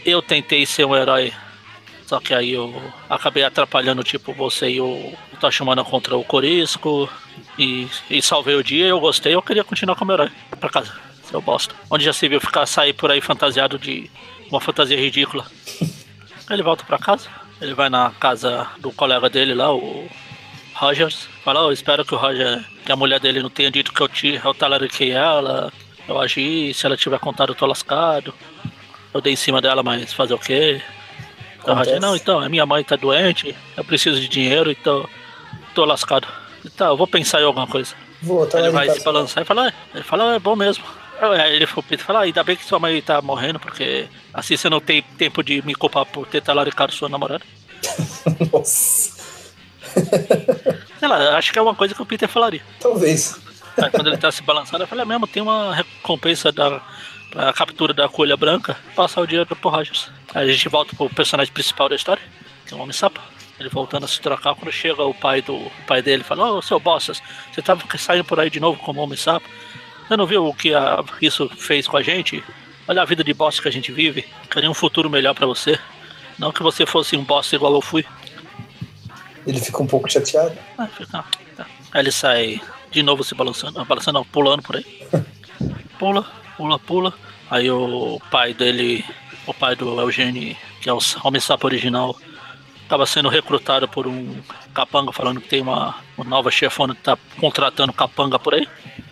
[0.05, 1.33] eu tentei ser um herói.
[2.05, 2.71] Só que aí eu
[3.09, 5.11] acabei atrapalhando, tipo, você e o
[5.41, 7.09] Tachumana contra o Corisco.
[7.57, 10.29] E, e salvei o dia, eu gostei, eu queria continuar como herói.
[10.59, 11.73] Pra casa, seu bosta.
[11.89, 14.07] Onde já se viu ficar sair por aí fantasiado de
[14.49, 15.45] uma fantasia ridícula.
[16.49, 17.27] Ele volta pra casa,
[17.61, 20.07] ele vai na casa do colega dele lá, o
[20.73, 21.27] Rogers.
[21.43, 24.01] Fala, "Oh, eu espero que o Roger, que a mulher dele não tenha dito que
[24.01, 25.71] eu, te, eu talariquei ela,
[26.07, 28.33] eu agi, se ela tiver contado eu tô lascado.
[29.13, 30.81] Eu dei em cima dela, mas fazer o quê?
[31.59, 35.07] Então, o Roger, não, então, a minha mãe tá doente, eu preciso de dinheiro, então
[35.73, 36.27] tô lascado.
[36.63, 37.93] Então, eu vou pensar em alguma coisa.
[38.21, 40.83] Vou, tá Ele vai se balançar e fala, "Ah", ele fala, "Ah, é bom mesmo.
[41.19, 44.55] Aí ele foi Peter fala, "Ah, ainda bem que sua mãe tá morrendo, porque assim
[44.55, 47.43] você não tem tempo de me culpar por ter talaricado sua namorada.
[48.51, 49.17] Nossa.
[50.99, 52.61] Sei lá, acho que é uma coisa que o Peter falaria.
[52.79, 53.39] Talvez.
[53.77, 56.81] Aí quando ele tá se balançando, eu falei, é mesmo, tem uma recompensa da
[57.29, 60.09] pra captura da coelha branca, passar o dinheiro pro Rogers.
[60.33, 62.23] Aí a gente volta pro personagem principal da história,
[62.65, 63.21] que é o Homem-Sapo.
[63.59, 66.61] Ele voltando a se trocar, quando chega o pai do o pai dele, fala, ô
[66.61, 69.47] seu Bossas, você tava saindo por aí de novo como Homem-Sapo?
[70.07, 72.43] Você não viu o que a- isso fez com a gente?
[72.87, 74.25] Olha a vida de bosta que a gente vive.
[74.49, 75.77] Queria um futuro melhor pra você.
[76.39, 78.05] Não que você fosse um bosta igual eu fui.
[79.45, 80.57] Ele fica um pouco chateado.
[80.77, 81.23] Ah, fica-
[81.55, 81.65] tá.
[81.91, 84.85] Aí ele sai de novo se balançando, balançando não, pulando por aí.
[85.97, 86.23] Pula,
[86.55, 87.13] pula, pula.
[87.49, 89.03] Aí o pai dele,
[89.47, 92.15] o pai do Eugênio, que é o Homem-Sapo original,
[92.83, 94.39] estava sendo recrutado por um
[94.75, 98.67] capanga falando que tem uma, uma nova chefona que tá contratando capanga por aí.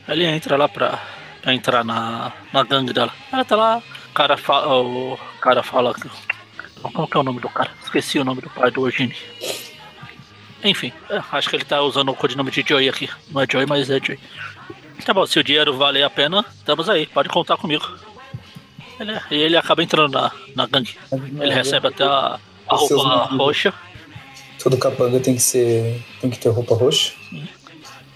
[0.08, 1.02] Ele entra lá pra,
[1.42, 3.12] pra entrar na, na gangue dela.
[3.32, 3.78] Ela tá lá,
[4.10, 5.96] o cara fala, o cara fala.
[6.82, 7.72] Como que é o nome do cara?
[7.84, 9.16] Esqueci o nome do pai do Eugênio.
[10.64, 13.10] Enfim, é, acho que ele tá usando o codinome de Joey aqui.
[13.30, 14.20] Não é Joey, mas é Joey.
[15.04, 17.86] Tá bom, se o dinheiro valer a pena, estamos aí, pode contar comigo.
[19.00, 20.98] Ele, e ele acaba entrando na, na gangue.
[21.12, 23.74] Ele recebe até a, a roupa roxa.
[24.62, 26.04] Todo capanga tem que ser.
[26.22, 27.14] tem que ter roupa roxa.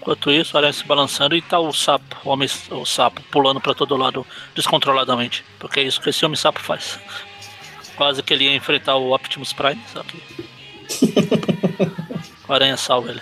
[0.00, 3.60] Enquanto isso, o aranha se balançando e tá o sapo, o homem o sapo pulando
[3.60, 5.44] pra todo lado descontroladamente.
[5.58, 6.98] Porque é isso que esse homem sapo faz.
[7.96, 10.18] Quase que ele ia enfrentar o Optimus Prime, só que.
[12.48, 13.20] o aranha salva ele.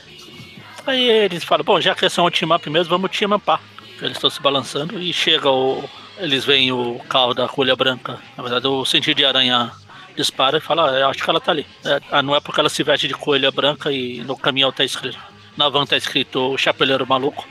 [0.87, 3.61] Aí eles falam, bom, já que esse é um team up mesmo, vamos team upar.
[4.01, 5.83] Eles estão se balançando e chega o.
[6.19, 8.21] Eles veem o carro da colha branca.
[8.37, 9.73] Na verdade, o sentido de aranha
[10.15, 11.67] dispara e fala, ah, eu acho que ela tá ali.
[11.85, 14.85] É, ah, não é porque ela se veste de coelha branca e no caminhão tá
[14.85, 15.19] escrito.
[15.59, 17.45] Na van tá escrito o chapeleiro maluco.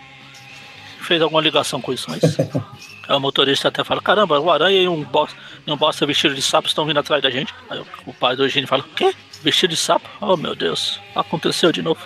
[1.02, 2.40] Fez alguma ligação com isso, mas.
[2.40, 2.48] Aí
[3.14, 6.42] o motorista até fala, caramba, o aranha e um bosta, e um bosta vestido de
[6.42, 7.54] sapo estão vindo atrás da gente.
[7.70, 9.14] Aí o pai do Eugênio fala, quê?
[9.44, 10.10] Vestido de sapo?
[10.22, 12.00] Oh meu Deus, aconteceu de novo.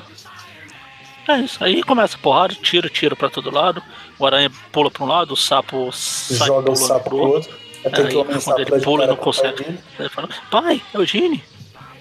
[1.28, 3.84] É isso, aí começa a porrada, tiro, tiro pra todo lado.
[4.18, 7.56] O aranha pula pra um lado, o sapo sai Joga o sapo pro outro.
[7.86, 9.80] Até Aí, que o homem quando ele pula, não consegue.
[10.00, 11.42] Ele fala, pai, Eugênio.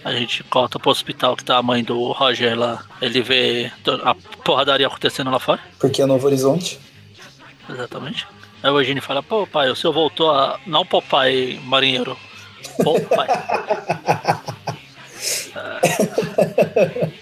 [0.04, 2.84] A gente corta pro hospital que tá a mãe do Roger lá.
[3.02, 3.70] Ele vê
[4.02, 5.60] a porradaria acontecendo lá fora.
[5.78, 6.80] Porque é Novo Horizonte.
[7.68, 8.26] Exatamente.
[8.62, 10.58] Aí o Eugênio fala, pô pai, o senhor voltou a.
[10.66, 12.16] Não pô pai marinheiro.
[12.82, 13.28] Pô pai.
[15.54, 15.80] Ah,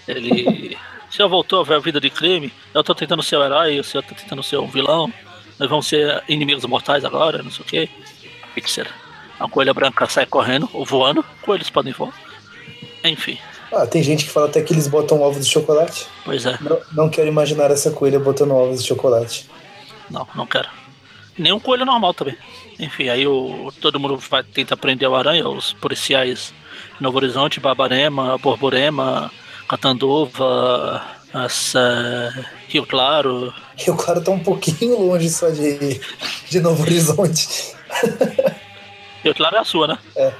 [0.07, 0.77] ele.
[1.09, 2.53] O senhor voltou a ver a vida de crime.
[2.73, 5.11] Eu tô tentando ser o herói, o senhor tá tentando ser um vilão.
[5.57, 7.89] Nós vamos ser inimigos mortais agora, não sei o quê.
[8.55, 8.85] Pixel.
[9.39, 11.25] A coelha branca sai correndo, ou voando.
[11.41, 12.13] Coelhos podem voar.
[13.03, 13.37] Enfim,
[13.71, 16.07] Ah, tem gente que fala até que eles botam ovos de chocolate.
[16.25, 16.57] pois é.
[16.61, 19.49] Não, não quero imaginar essa coelha botando ovos de chocolate.
[20.09, 20.67] Não, não quero.
[21.37, 22.35] Nem um coelho normal também.
[22.79, 26.53] Enfim, aí o, todo mundo vai tentar prender o aranha, os policiais
[26.97, 29.31] de Novo Horizonte, Babarema, Borborema,
[29.67, 31.01] Catanduva,
[31.33, 33.53] essa, Rio Claro.
[33.85, 36.01] E o cara tá um pouquinho longe só de,
[36.49, 37.47] de Novo Horizonte.
[39.23, 39.97] Rio Claro é a sua, né?
[40.15, 40.33] É.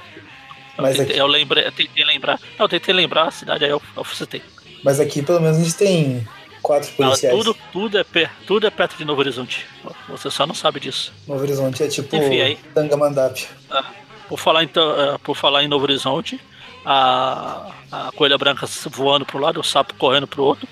[0.80, 2.40] Mas eu, aqui, tentei, eu lembrei, eu tentei lembrar.
[2.58, 4.42] Não, eu tentei lembrar a cidade, aí eu, eu citei.
[4.82, 6.26] mas aqui pelo menos a gente tem
[6.62, 7.36] quatro Não, policiais.
[7.36, 8.04] tudo, tudo, é
[8.46, 9.66] tudo é perto de Novo Horizonte.
[10.08, 11.12] Você só não sabe disso.
[11.26, 12.56] Novo Horizonte é tipo Enfim, aí.
[12.74, 13.46] Tangamandap.
[13.70, 13.84] Ah,
[14.28, 16.40] por falar então, eh, por falar em Novo Horizonte,
[16.84, 20.68] a, a coelha branca voando para um lado, o sapo correndo para o outro,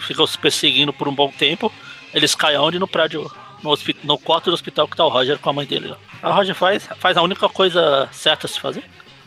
[0.00, 1.72] ficam se perseguindo por um bom tempo.
[2.12, 3.30] Eles caem onde no prédio,
[3.62, 5.88] no, no quarto do hospital que tá o Roger com a mãe dele.
[5.88, 5.98] lá.
[6.22, 8.84] A Roger faz, faz a única coisa certa a se fazer,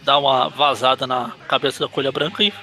[0.07, 2.53] dá uma vazada na cabeça da coelha branca e,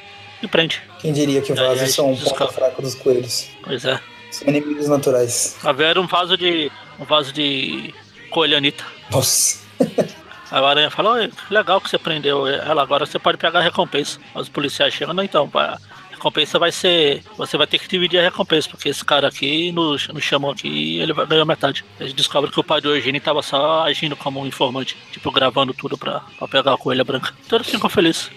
[0.42, 0.82] e prende.
[0.98, 3.50] Quem diria que a vasos são um ponto fraco dos coelhos?
[3.62, 4.00] Pois é.
[4.30, 5.58] São inimigos naturais.
[5.62, 7.92] A Vera um vaso de um vaso de
[8.30, 8.82] coelhanita.
[9.10, 9.62] Nossa.
[10.50, 13.58] Aí o Aranha fala, "Oi, que legal que você prendeu ela, agora você pode pegar
[13.58, 14.18] a recompensa.
[14.34, 15.78] Os policiais chegam, não, então, a
[16.24, 17.22] recompensa vai ser.
[17.36, 20.68] Você vai ter que dividir a recompensa, porque esse cara aqui nos, nos chamou aqui
[20.68, 21.84] e ele vai ganhar metade.
[22.00, 25.74] Eles descobrem que o pai do Eugênio tava só agindo como um informante, tipo, gravando
[25.74, 27.34] tudo pra, pra pegar a coelha branca.
[27.46, 28.30] Todos ficam felizes.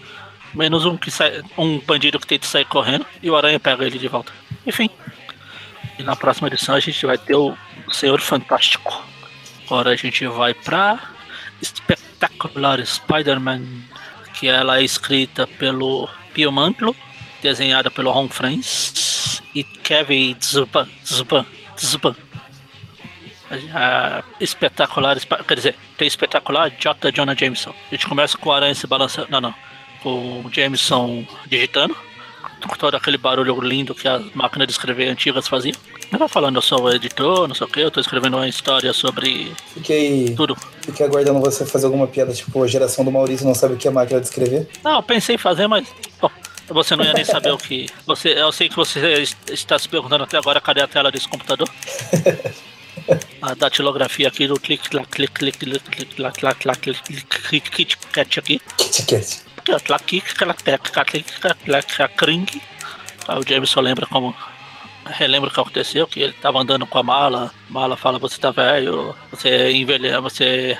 [0.54, 3.98] Menos um que sai, um bandido que tenta sair correndo e o Aranha pega ele
[3.98, 4.34] de volta.
[4.66, 4.90] Enfim.
[5.98, 7.56] E na próxima edição a gente vai ter o
[7.92, 9.04] Senhor Fantástico.
[9.66, 11.00] Agora a gente vai pra
[11.64, 13.62] Spectacular Spider-Man,
[14.34, 16.96] que ela é escrita pelo Pio Mantlo,
[17.42, 20.88] desenhada pelo Ron Franz e Kevin Zuban.
[21.06, 21.46] Zuban.
[21.80, 22.16] Zuban.
[23.74, 27.12] A espetacular, Sp- quer dizer, tem espetacular J.
[27.14, 27.70] Jonah Jameson.
[27.92, 29.28] A gente começa com o Aranha se balançando.
[29.32, 29.54] Não, não.
[30.04, 31.96] Com o Jameson digitando,
[32.68, 35.76] com todo aquele barulho lindo que as máquinas de escrever antigas faziam.
[36.10, 38.92] Ele vai falando, eu sou editor, não sei o que, eu tô escrevendo uma história
[38.94, 40.56] sobre Fiquei, tudo.
[40.82, 43.88] fiquei aguardando você fazer alguma piada, tipo, a geração do Maurício não sabe o que
[43.90, 44.70] é máquina de escrever.
[44.84, 45.86] Não, eu pensei em fazer, mas.
[46.22, 46.32] Bom,
[46.70, 47.88] você não ia nem saber o que.
[48.06, 51.28] Você, eu sei que você est- está se perguntando até agora cadê a tela desse
[51.28, 51.70] computador.
[53.42, 57.40] A datilografia aqui do clique, clac, clique, clique, clique, clique, clac, clac, clac, clique, clique,
[57.42, 58.62] clique, clique, cat aqui.
[58.78, 61.32] Kit ó, clac, clique, clac, clac, clique,
[61.66, 62.46] clac, cring.
[63.30, 64.36] O Jameson lembra como.
[65.06, 68.38] Relembra o que aconteceu, que ele tava andando com a mala, a mala fala, você
[68.38, 70.78] tá velho, você envelheceu, você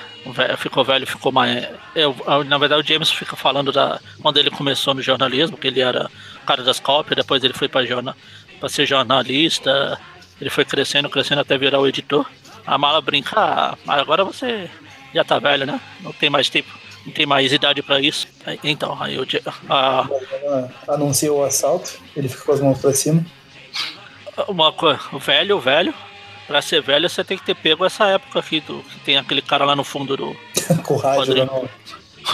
[0.58, 1.68] ficou velho, ficou mais.
[1.96, 4.00] Eu, na verdade o James fica falando da.
[4.22, 6.10] Quando ele começou no jornalismo, que ele era
[6.46, 8.16] cara das cópias, depois ele foi pra, jorna,
[8.60, 10.00] pra ser jornalista,
[10.40, 12.26] ele foi crescendo, crescendo até virar o editor.
[12.66, 14.70] A mala brinca, ah, agora você
[15.14, 15.80] já tá velho, né?
[16.02, 16.70] Não tem mais tempo,
[17.06, 18.28] não tem mais idade pra isso.
[18.64, 19.26] Então, aí o
[19.70, 20.08] a,
[20.88, 23.26] anuncia o assalto, ele fica com as mãos pra cima.
[24.48, 25.94] Uma coisa, o velho, o velho,
[26.48, 29.42] pra ser velho você tem que ter pego essa época aqui do que tem aquele
[29.42, 30.36] cara lá no fundo do
[30.84, 31.70] com o rádio no...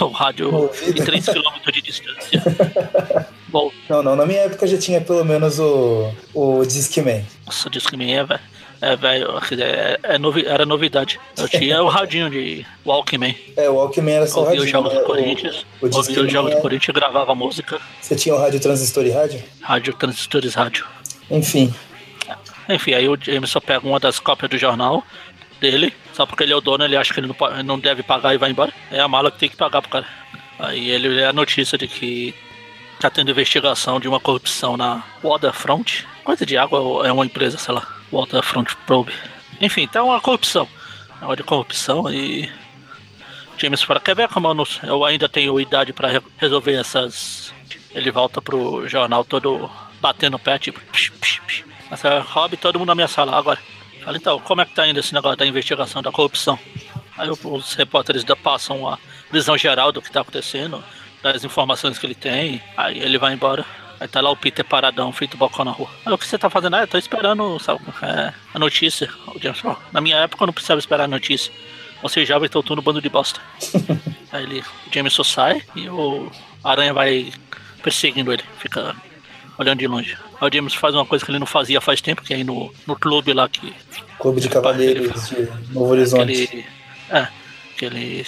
[0.06, 2.42] o rádio em 3 km de distância.
[3.48, 7.24] Bom, Não, não, na minha época já tinha pelo menos o, o Discman.
[7.46, 8.40] nossa, diz que é velho.
[8.80, 9.28] É velho,
[9.60, 11.18] é, é novi, era novidade.
[11.38, 13.34] Eu tinha o radinho de Walkman.
[13.56, 14.64] É, o Walkman era só Ouvia rádio.
[14.64, 14.98] os jogos né?
[14.98, 15.66] do Corinthians.
[15.80, 17.80] o Ouvia Discman os jogos é- do Corinthians e gravava música.
[18.02, 19.42] Você tinha o rádio transistor e rádio?
[19.62, 20.84] Rádio, transistores, rádio.
[21.30, 21.72] Enfim,
[22.68, 25.04] Enfim, aí o James só pega uma das cópias do jornal
[25.60, 28.34] dele, só porque ele é o dono, ele acha que ele não, não deve pagar
[28.34, 28.72] e vai embora.
[28.90, 30.06] É a mala que tem que pagar pro cara.
[30.58, 32.34] Aí ele lê a notícia de que
[33.00, 36.06] tá tendo investigação de uma corrupção na Waterfront.
[36.22, 37.86] Coisa de água é uma empresa, sei lá.
[38.12, 39.12] Waterfront Probe.
[39.60, 40.68] Enfim, tá uma corrupção.
[41.20, 42.50] É uma de corrupção e.
[43.58, 47.52] James fala, quer ver como eu, não- eu ainda tenho idade pra re- resolver essas.
[47.94, 50.80] Ele volta pro jornal todo batendo o pé, tipo.
[50.92, 51.40] Psh, psh.
[51.90, 53.58] Essa Rob todo mundo na minha sala agora.
[54.04, 56.58] Fala, então, como é que tá indo esse negócio da investigação da corrupção?
[57.16, 58.98] Aí os repórteres passam a
[59.30, 60.82] visão geral do que tá acontecendo,
[61.22, 63.64] das informações que ele tem, aí ele vai embora.
[64.00, 65.88] Aí tá lá o Peter paradão, feito balcão na rua.
[66.04, 66.74] Aí o que você tá fazendo?
[66.74, 69.08] Ah, eu tô esperando, sabe, é, a notícia.
[69.92, 71.52] Na minha época eu não precisava esperar a notícia.
[72.02, 73.40] Você jovem então tudo no bando de bosta.
[74.32, 76.30] aí ele, o Jameson sai e o
[76.62, 77.32] Aranha vai
[77.82, 78.94] perseguindo ele, fica
[79.56, 80.18] olhando de longe.
[80.40, 82.44] Aí o James faz uma coisa que ele não fazia faz tempo, que é ir
[82.44, 83.72] no, no clube lá que.
[84.18, 86.22] Clube de Cavaleiros de Novo Horizonte.
[86.22, 86.66] Ele,
[87.10, 87.28] é,
[87.76, 88.26] que ele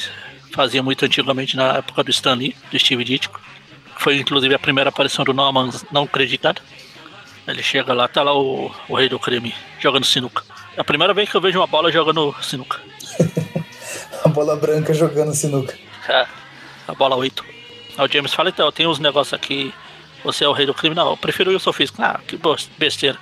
[0.53, 3.41] fazia muito antigamente na época do Stan Lee, do Steve Ditko.
[3.99, 6.61] Foi inclusive a primeira aparição do Norman não acreditado.
[7.47, 10.43] Ele chega lá, tá lá o, o rei do crime jogando sinuca.
[10.77, 12.81] É a primeira vez que eu vejo uma bola jogando sinuca.
[14.25, 15.79] a bola branca jogando sinuca.
[16.09, 16.27] É,
[16.89, 17.45] a bola 8.
[17.97, 19.73] Aí o James fala, então, eu tenho uns negócios aqui,
[20.25, 20.95] você é o rei do crime.
[20.95, 22.03] Não, eu prefiro eu sou físico.
[22.03, 22.39] Ah, que
[22.79, 23.19] besteira.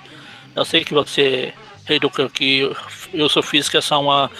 [0.55, 2.71] Eu sei que você é rei do crime, que
[3.13, 4.31] eu sou físico é só uma,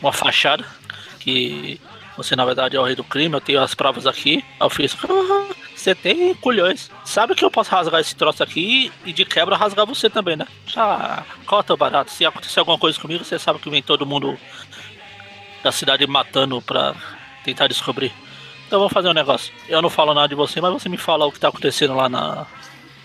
[0.00, 0.64] uma fachada,
[1.20, 1.80] que
[2.16, 4.44] você na verdade é o rei do crime, eu tenho as provas aqui.
[4.60, 6.90] Eu fiz, ah, você tem culhões.
[7.04, 10.46] Sabe que eu posso rasgar esse troço aqui e de quebra rasgar você também, né?
[10.66, 12.10] Já cota barato.
[12.10, 14.36] Se acontecer alguma coisa comigo, você sabe que vem todo mundo
[15.62, 16.94] da cidade matando pra
[17.44, 18.12] tentar descobrir.
[18.68, 19.50] Então vamos fazer um negócio.
[19.66, 22.06] Eu não falo nada de você, mas você me fala o que tá acontecendo lá
[22.06, 22.46] na,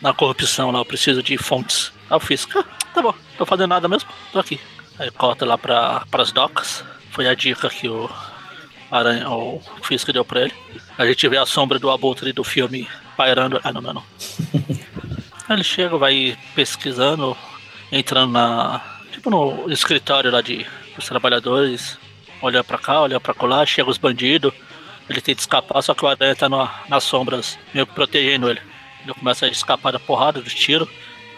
[0.01, 0.79] na corrupção lá.
[0.79, 1.93] Eu preciso de fontes.
[2.09, 4.59] Aí eu fiz, ah, tá bom, tô fazendo nada mesmo, tô aqui.
[4.99, 6.83] Aí corta lá pra, pras docas.
[7.11, 8.09] Foi a dica que o
[8.91, 10.53] Aranha, o Fisk deu pra ele.
[10.97, 13.61] A gente vê a sombra do abutre do filme pairando.
[13.63, 14.03] Ah, não, não, não.
[15.47, 17.37] Aí ele chega, vai pesquisando,
[17.89, 18.81] entrando na.
[19.13, 21.97] Tipo no escritório lá de dos trabalhadores,
[22.41, 24.53] olha pra cá, olha pra lá, chega os bandidos.
[25.09, 28.61] Ele tenta escapar, só que o Aranha tá no, nas sombras, meio que protegendo ele.
[29.03, 30.87] Ele começa a escapar da porrada, dos tiros.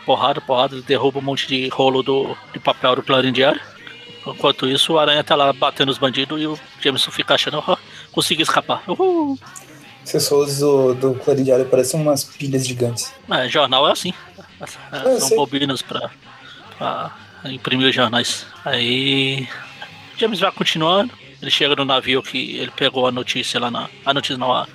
[0.05, 3.59] Porrada, porrada, ele derruba um monte de rolo do, de papel do clarim diário.
[4.25, 7.77] Enquanto isso, o Aranha tá lá batendo os bandidos e o Jameson fica achando, oh,
[8.11, 8.83] consegui escapar.
[8.87, 9.37] Uhul.
[10.05, 11.19] Esses rolos do, do
[11.69, 13.11] parecem umas pilhas gigantes.
[13.29, 14.13] É, jornal é assim.
[14.91, 16.11] É, são bobinas pra,
[16.77, 17.11] pra
[17.45, 18.45] imprimir os jornais.
[18.63, 19.47] Aí.
[20.17, 21.13] James vai continuando.
[21.41, 23.89] Ele chega no navio que ele pegou a notícia lá na.
[24.05, 24.67] A notícia não, a,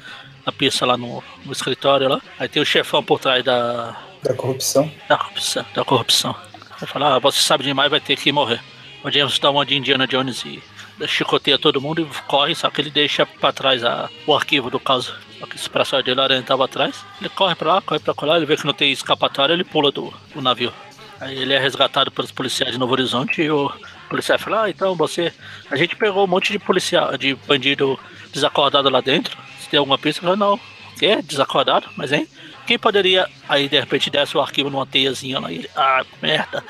[0.44, 2.20] a pista lá no, no escritório lá.
[2.38, 3.96] Aí tem o chefão por trás da.
[4.22, 4.90] Da corrupção.
[5.08, 5.66] Da corrupção.
[5.74, 6.36] Da corrupção.
[6.80, 8.60] Ele fala, ah, você sabe demais, vai ter que morrer.
[9.02, 10.62] O James dá uma de Indiana Jones e
[11.06, 14.78] chicoteia todo mundo e corre, só que ele deixa pra trás a, o arquivo do
[14.78, 15.14] caso.
[15.48, 17.02] Que esse braço dele, a aranha tava atrás.
[17.18, 19.90] Ele corre pra lá, corre pra lá, ele vê que não tem escapatória, ele pula
[19.90, 20.72] do, do navio.
[21.18, 23.72] Aí ele é resgatado pelos policiais de Novo Horizonte e o
[24.10, 25.32] policial fala, ah, então você.
[25.70, 27.98] A gente pegou um monte de policial, de bandido
[28.32, 29.38] desacordado lá dentro.
[29.60, 30.60] Se tem alguma pista, fala, não.
[30.98, 31.22] Quê?
[31.22, 31.88] Desacordado?
[31.96, 32.28] Mas hein?
[32.66, 33.26] Quem poderia.
[33.48, 35.70] Aí de repente desce o arquivo numa teiazinha lá e ele.
[35.74, 36.62] Ah, merda.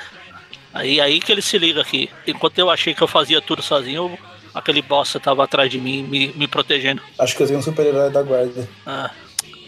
[0.73, 2.09] Aí aí que ele se liga aqui.
[2.27, 4.17] Enquanto eu achei que eu fazia tudo sozinho,
[4.55, 7.03] aquele bosta tava atrás de mim, me, me protegendo.
[7.19, 8.69] Acho que eu tenho um super-herói da guarda.
[8.87, 9.11] Ah,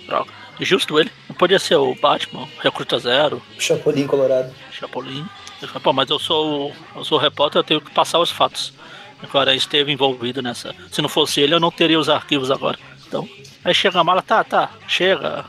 [0.07, 0.31] droga.
[0.61, 1.11] Justo ele.
[1.29, 3.43] Não podia ser o Batman, Recruta Zero.
[3.59, 4.55] Chapolin Colorado.
[4.71, 5.27] Chapolin.
[5.83, 8.73] Pô, mas eu sou, eu sou repórter, eu tenho que passar os fatos.
[9.23, 10.75] Agora esteve envolvido nessa.
[10.91, 12.79] Se não fosse ele, eu não teria os arquivos agora.
[13.07, 13.29] Então,
[13.65, 15.45] aí chega a mala, tá, tá, chega.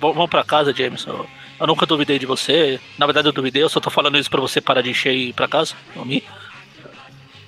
[0.00, 1.26] Vamos pra casa, Jameson.
[1.60, 2.80] Eu nunca duvidei de você.
[2.96, 5.28] Na verdade, eu duvidei, eu só tô falando isso pra você parar de encher e
[5.28, 6.24] ir pra casa, dormir.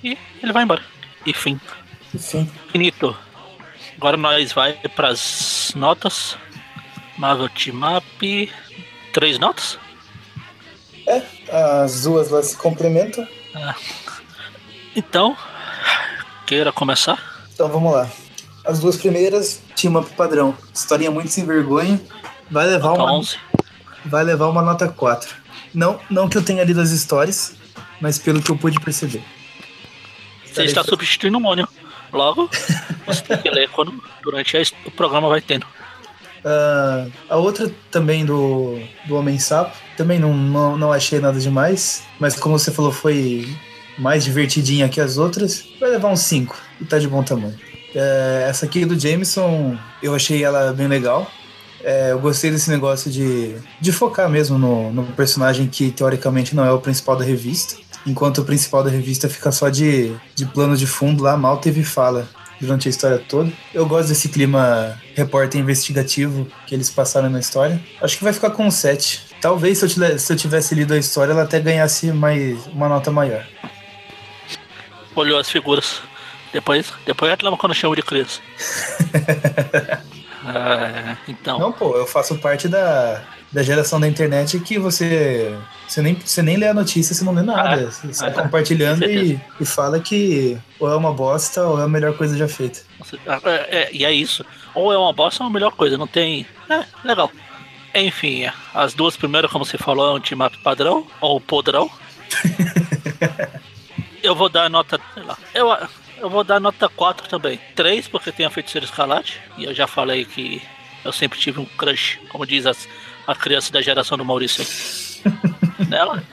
[0.03, 0.83] E ele vai embora.
[1.25, 1.59] E fim.
[2.17, 2.49] Sim.
[2.71, 3.15] Finito.
[3.95, 6.37] Agora nós vai pras notas.
[7.17, 8.51] Marvel Team Up.
[9.13, 9.79] Três notas?
[11.07, 13.27] É, as duas lá se complementam.
[13.55, 13.73] É.
[14.95, 15.35] Então,
[16.47, 17.45] queira começar?
[17.53, 18.09] Então vamos lá.
[18.65, 20.55] As duas primeiras, Team Up padrão.
[20.73, 21.99] Historinha muito sem vergonha.
[22.49, 23.13] Vai levar Nota uma.
[23.13, 23.37] 11.
[24.05, 25.35] Vai levar uma nota 4.
[25.73, 27.55] Não, não que eu tenha lido as histórias,
[27.99, 29.23] mas pelo que eu pude perceber.
[30.45, 31.67] Você está substituindo o Mônio.
[32.11, 32.49] Logo,
[33.05, 35.65] você tem que ler quando, durante a, o programa vai tendo.
[36.43, 42.03] Ah, a outra também do, do Homem Sapo, também não, não, não achei nada demais,
[42.19, 43.47] mas como você falou, foi
[43.97, 45.63] mais divertidinha que as outras.
[45.79, 47.55] Vai levar uns 5 e tá de bom tamanho.
[47.93, 51.29] É, essa aqui do Jameson, eu achei ela bem legal.
[51.83, 56.63] É, eu gostei desse negócio de, de focar mesmo no, no personagem que teoricamente não
[56.63, 57.75] é o principal da revista.
[58.05, 61.83] Enquanto o principal da revista fica só de, de plano de fundo lá, mal teve
[61.83, 62.27] fala
[62.61, 63.51] durante a história toda.
[63.73, 67.81] Eu gosto desse clima repórter investigativo que eles passaram na história.
[68.01, 69.27] Acho que vai ficar com um 7.
[69.41, 72.87] Talvez se eu, tivesse, se eu tivesse lido a história, ela até ganhasse mais, uma
[72.87, 73.45] nota maior.
[75.15, 76.01] Olhou as figuras.
[76.53, 78.39] Depois, depois reclama quando chama de criança.
[80.43, 81.59] Ah, então.
[81.59, 85.55] Não, pô, eu faço parte da, da geração da internet que você.
[85.87, 87.87] Você nem, você nem lê a notícia, você não lê nada.
[87.87, 91.79] Ah, você sai ah, compartilhando com e, e fala que ou é uma bosta ou
[91.79, 92.79] é a melhor coisa já feita.
[93.43, 94.45] É, é, e é isso.
[94.73, 95.97] Ou é uma bosta ou é a melhor coisa.
[95.97, 96.45] Não tem.
[96.69, 97.29] É, legal.
[97.93, 101.91] Enfim, as duas primeiras, como você falou, é um up padrão, ou podrão.
[104.23, 104.97] eu vou dar nota.
[105.17, 105.37] Lá.
[105.53, 105.75] Eu,
[106.19, 107.59] eu vou dar nota 4 também.
[107.75, 109.41] 3 porque tem a feiticeira escarlate.
[109.57, 110.61] E eu já falei que
[111.03, 112.87] eu sempre tive um crush, como diz as,
[113.25, 114.65] a criança da geração do Maurício
[115.87, 116.23] nela.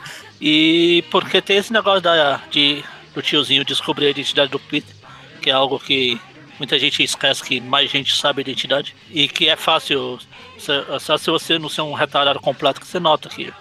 [0.40, 2.84] E porque tem esse negócio da, de,
[3.14, 4.94] do tiozinho descobrir a identidade do Peter,
[5.42, 6.20] que é algo que
[6.58, 8.94] muita gente esquece que mais gente sabe a identidade.
[9.10, 10.18] E que é fácil,
[11.00, 13.52] só se você não ser um retardado completo que você nota que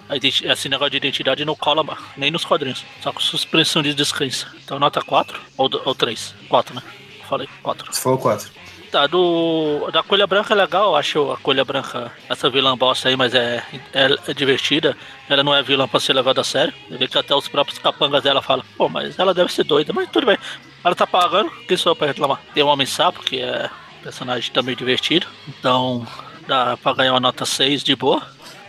[0.42, 1.84] esse negócio de identidade não cola
[2.16, 4.46] nem nos quadrinhos, só com suspensão de descrença.
[4.64, 6.34] Então nota 4 ou, ou 3?
[6.48, 6.82] 4, né?
[7.28, 7.92] Falei 4.
[7.92, 8.50] Você falou 4.
[8.90, 13.16] Tá, do, da Colha Branca é legal, acho a Colha Branca, essa vilã bosta aí,
[13.16, 13.62] mas é,
[13.92, 14.96] é, é, divertida.
[15.28, 16.72] Ela não é vilã pra ser levada a sério.
[16.90, 20.08] Vi que até os próprios capangas dela falam, pô, mas ela deve ser doida, mas
[20.10, 20.38] tudo bem.
[20.82, 22.40] Ela tá pagando, quem sou eu pra reclamar?
[22.54, 23.68] Tem o Homem Sapo, que é
[24.02, 25.26] personagem também divertido.
[25.46, 26.06] Então,
[26.46, 28.22] dá pra ganhar uma nota 6 de boa.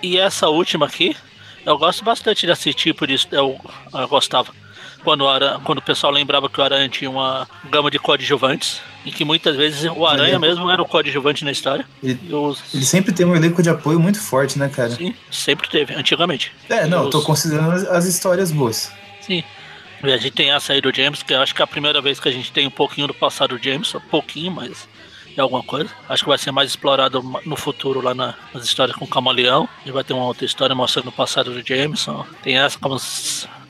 [0.04, 1.16] E essa última aqui,
[1.66, 3.16] eu gosto bastante desse tipo de.
[3.32, 3.60] Eu,
[3.94, 4.54] eu gostava
[5.04, 8.82] quando o, Aranha, quando o pessoal lembrava que o Aranha tinha uma gama de coadjuvantes,
[9.06, 11.86] e que muitas vezes o Aranha ele mesmo era o coadjuvante na história.
[12.04, 12.62] Ele, os...
[12.74, 14.92] ele, sempre tem um elenco de apoio muito forte, né, cara?
[14.92, 16.52] Sim, sempre teve, antigamente.
[16.70, 17.10] É, não, os...
[17.10, 18.92] tô considerando as, as histórias boas.
[19.22, 19.44] Sim.
[20.04, 22.02] E a gente tem essa aí do James, que eu acho que é a primeira
[22.02, 24.88] vez que a gente tem um pouquinho do passado do James, um pouquinho, mas
[25.36, 25.90] é alguma coisa.
[26.08, 29.68] Acho que vai ser mais explorado no futuro lá na, nas histórias com o Camaleão.
[29.86, 32.26] E vai ter uma outra história mostrando o passado do Jameson.
[32.42, 32.98] Tem essa como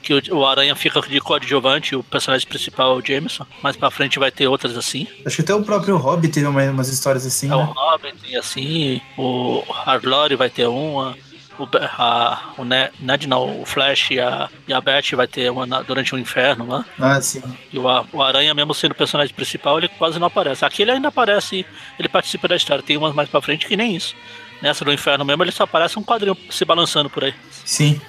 [0.01, 3.45] que o, o Aranha fica de coadjuvante e o personagem principal é o Jameson.
[3.61, 5.07] Mais pra frente vai ter outras assim.
[5.25, 7.47] Acho que até o próprio Hobbit teve uma, umas histórias assim.
[7.47, 7.55] É, né?
[7.55, 11.15] o Hobbit assim, o Harlore vai ter uma.
[11.57, 15.65] O, a, o Ned, não, o Flash e a, e a Beth vai ter uma
[15.65, 16.85] na, durante o inferno lá.
[16.97, 17.43] Ah, sim.
[17.73, 17.83] E o,
[18.13, 20.63] o Aranha, mesmo sendo o personagem principal, ele quase não aparece.
[20.63, 21.65] Aqui ele ainda aparece,
[21.99, 22.81] ele participa da história.
[22.81, 24.15] Tem umas mais pra frente que nem isso.
[24.61, 27.33] Nessa do inferno mesmo, ele só aparece um quadrinho se balançando por aí.
[27.65, 27.99] Sim.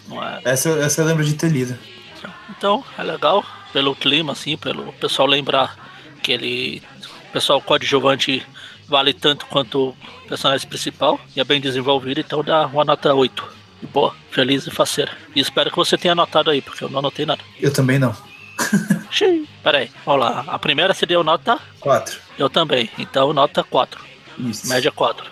[0.44, 0.52] É...
[0.52, 1.78] Essa, essa eu lembro de ter lido.
[2.50, 5.76] Então, é legal pelo clima, assim, pelo pessoal lembrar
[6.22, 6.82] que ele.
[7.28, 8.44] O pessoal coadjuvante
[8.88, 9.96] vale tanto quanto o
[10.28, 13.60] personagem principal e é bem desenvolvido, então dá uma nota 8.
[13.82, 15.12] E boa, feliz e faceira.
[15.34, 17.40] E espero que você tenha anotado aí, porque eu não anotei nada.
[17.58, 18.14] Eu também não.
[19.10, 19.48] Xiii.
[19.62, 20.44] Peraí, vamos lá.
[20.48, 21.58] A primeira você deu nota?
[21.78, 22.18] 4.
[22.36, 24.00] Eu também, então nota 4.
[24.38, 24.68] Isso.
[24.68, 25.24] Média 4.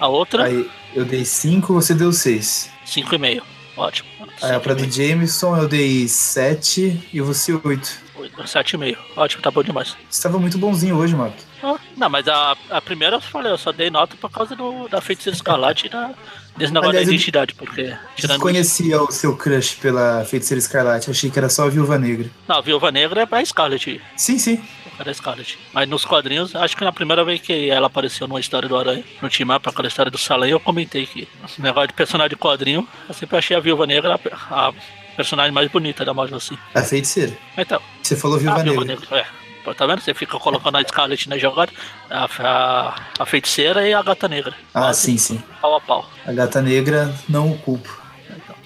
[0.00, 0.44] A outra?
[0.44, 2.70] Aí eu dei 5, você deu 6.
[2.86, 3.42] 5,5.
[3.76, 4.08] Ótimo.
[4.42, 8.08] Aí a pra do Jameson eu dei 7 e você 8.
[8.44, 8.96] 7,5.
[9.16, 9.96] Ótimo, tá bom demais.
[10.08, 11.36] Você tava muito bonzinho hoje, Marco.
[11.62, 14.88] Ah, não, mas a, a primeira eu falei, eu só dei nota por causa do,
[14.88, 16.12] da feiticeira escarlate e da,
[16.56, 17.96] desse negócio Aliás, da identidade, porque.
[18.16, 22.30] Tirando conhecia o seu crush pela feiticeira escarlate, achei que era só a viúva negra.
[22.46, 24.00] Não, a viúva negra é pra Scarlet.
[24.16, 24.62] Sim, sim.
[24.98, 25.58] É da Scarlet.
[25.72, 29.04] Mas nos quadrinhos, acho que na primeira vez que ela apareceu numa história do Aranha,
[29.22, 31.28] no team up, aquela história do Salem, eu comentei que
[31.58, 34.18] o negócio de personagem de quadrinho, eu sempre achei a viúva negra
[34.50, 34.72] a, a
[35.16, 36.58] personagem mais bonita da Marvel, assim.
[36.74, 37.36] A feiticeira.
[37.56, 37.80] Então.
[38.02, 38.84] Você falou viúva, negra.
[38.84, 39.18] negra.
[39.18, 39.48] É.
[39.74, 40.00] Tá vendo?
[40.00, 41.70] Você fica colocando a Scarlet na jogada,
[42.08, 44.54] a, a, a, feiticeira e a gata negra.
[44.72, 45.42] Ah, Quase sim, sim.
[45.60, 46.08] Pau a pau.
[46.26, 48.00] A gata negra não o culpo.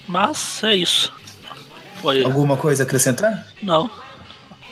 [0.07, 1.11] Mas é isso.
[2.01, 2.23] Foi...
[2.23, 3.47] Alguma coisa a acrescentar?
[3.61, 3.89] Não.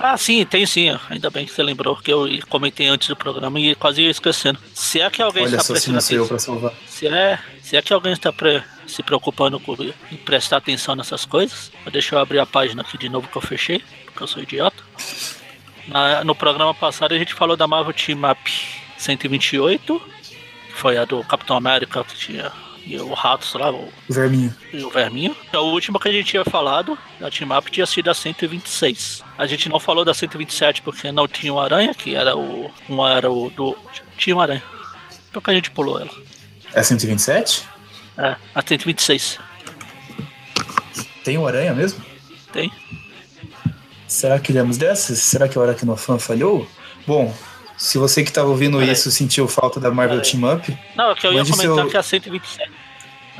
[0.03, 0.89] Ah, sim, tem sim.
[1.09, 4.57] Ainda bem que você lembrou, que eu comentei antes do programa e quase ia esquecendo.
[4.73, 6.71] Se é que alguém Olha está prestando atenção.
[6.87, 9.75] Se é, se é que alguém está pre, se preocupando com
[10.11, 13.41] em prestar atenção nessas coisas, deixa eu abrir a página aqui de novo que eu
[13.41, 14.83] fechei, porque eu sou idiota.
[15.87, 18.51] Na, no programa passado a gente falou da Marvel Team Up
[18.97, 20.01] 128,
[20.67, 22.51] que foi a do Capitão América que tinha
[22.85, 24.53] e o Ratos lá, o, o Verminho.
[24.73, 25.35] E o Verminho.
[25.53, 29.23] A última que a gente tinha falado da Team Up tinha sido a 126.
[29.37, 32.71] A gente não falou da 127 porque não tinha o Aranha, que era o.
[32.89, 33.77] Um era o do.
[34.17, 34.63] Tinha o Aranha.
[35.31, 36.11] Por que a gente pulou ela?
[36.73, 37.67] É 127?
[38.17, 39.39] É, a 126.
[41.23, 42.03] Tem o Aranha mesmo?
[42.51, 42.71] Tem.
[44.07, 45.19] Será que lemos dessas?
[45.19, 46.67] Será que é a hora que no fã falhou?
[47.07, 47.33] Bom,
[47.77, 50.77] se você que estava ouvindo isso sentiu falta da Marvel Team Up.
[50.95, 51.87] Não, é que eu ia comentar seu...
[51.87, 52.70] que a 127.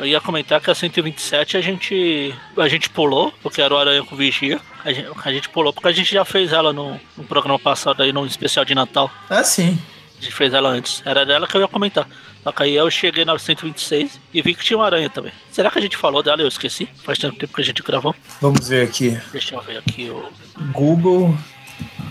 [0.02, 4.04] Eu ia comentar que a 127 a gente a gente pulou, porque era o Aranha
[4.04, 4.60] com Vigia.
[4.84, 8.02] A gente, a gente pulou porque a gente já fez ela no, no programa passado
[8.02, 9.12] aí, no especial de Natal.
[9.30, 9.78] Ah, sim.
[10.20, 11.04] A gente fez ela antes.
[11.06, 12.08] Era dela que eu ia comentar.
[12.44, 15.32] Só que aí eu cheguei na 126 e vi que tinha uma aranha também.
[15.52, 16.42] Será que a gente falou dela?
[16.42, 16.90] Eu esqueci.
[17.04, 18.16] Faz tanto tempo que a gente gravou.
[18.42, 19.16] Vamos ver aqui.
[19.32, 20.28] Deixa eu ver aqui o.
[20.72, 21.38] Google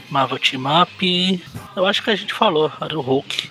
[0.09, 1.45] Marvel Team Up.
[1.75, 3.51] Eu acho que a gente falou, era o Hulk.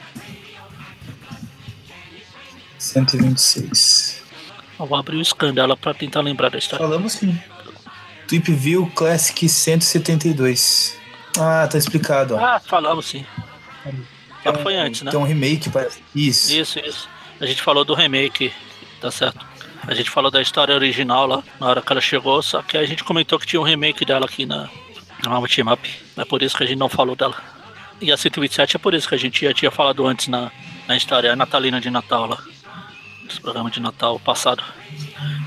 [2.77, 4.18] 126.
[4.80, 6.86] Eu vou abrir o scan dela pra tentar lembrar da história.
[6.86, 7.38] Falamos sim.
[8.27, 10.97] Tweep View Classic 172.
[11.38, 12.36] Ah, tá explicado.
[12.36, 12.39] Ó.
[12.39, 13.25] Ah, falamos sim.
[14.43, 15.11] Só que foi antes, né?
[15.11, 16.01] Tem um remake, parece.
[16.15, 16.53] Isso.
[16.53, 17.09] Isso, isso.
[17.41, 18.53] A gente falou do remake,
[19.01, 19.45] tá certo.
[19.86, 22.86] A gente falou da história original lá, na hora que ela chegou, só que a
[22.86, 24.69] gente comentou que tinha um remake dela aqui na,
[25.23, 25.89] na Team Up.
[26.17, 27.36] É por isso que a gente não falou dela.
[28.01, 30.51] E a 127 é por isso que a gente já tinha falado antes na,
[30.88, 32.38] na história natalina de Natal lá.
[33.30, 34.63] Esse programa de Natal passado.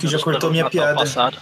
[0.00, 0.94] Que já cortou minha piada.
[0.94, 1.36] Passado.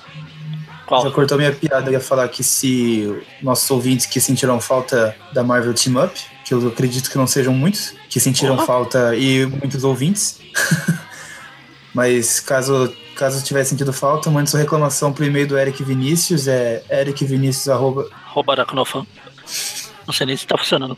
[0.86, 1.02] Qual?
[1.02, 1.88] Já cortou minha piada.
[1.88, 6.54] Eu ia falar que se nossos ouvintes que sentiram falta da Marvel Team Up, que
[6.54, 10.40] eu acredito que não sejam muitos, que sentiram falta e muitos ouvintes.
[11.94, 16.82] Mas caso, caso tiver sentido falta, mande sua reclamação pro e-mail do Eric Vinícius, é
[16.88, 17.68] ericvinicius.
[17.68, 18.08] arroba-
[18.68, 19.06] Knofan.
[20.06, 20.96] Não sei nem se tá funcionando.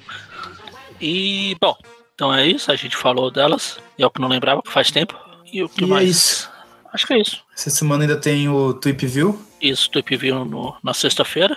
[1.00, 1.76] E, bom,
[2.14, 2.70] então é isso.
[2.70, 3.78] A gente falou delas.
[3.98, 5.18] Eu que não lembrava, que faz tempo.
[5.52, 6.08] E o que E é mais?
[6.08, 6.50] isso.
[6.92, 7.42] Acho que é isso.
[7.56, 9.40] Essa semana ainda tem o Tweep View.
[9.60, 11.56] Isso, Tweep View no, na sexta-feira.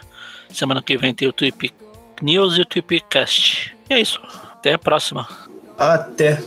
[0.49, 1.73] Semana que vem tem o Tweep
[2.21, 3.75] News e o Tweep Cast.
[3.89, 4.21] E é isso.
[4.53, 5.27] Até a próxima.
[5.77, 6.41] Até!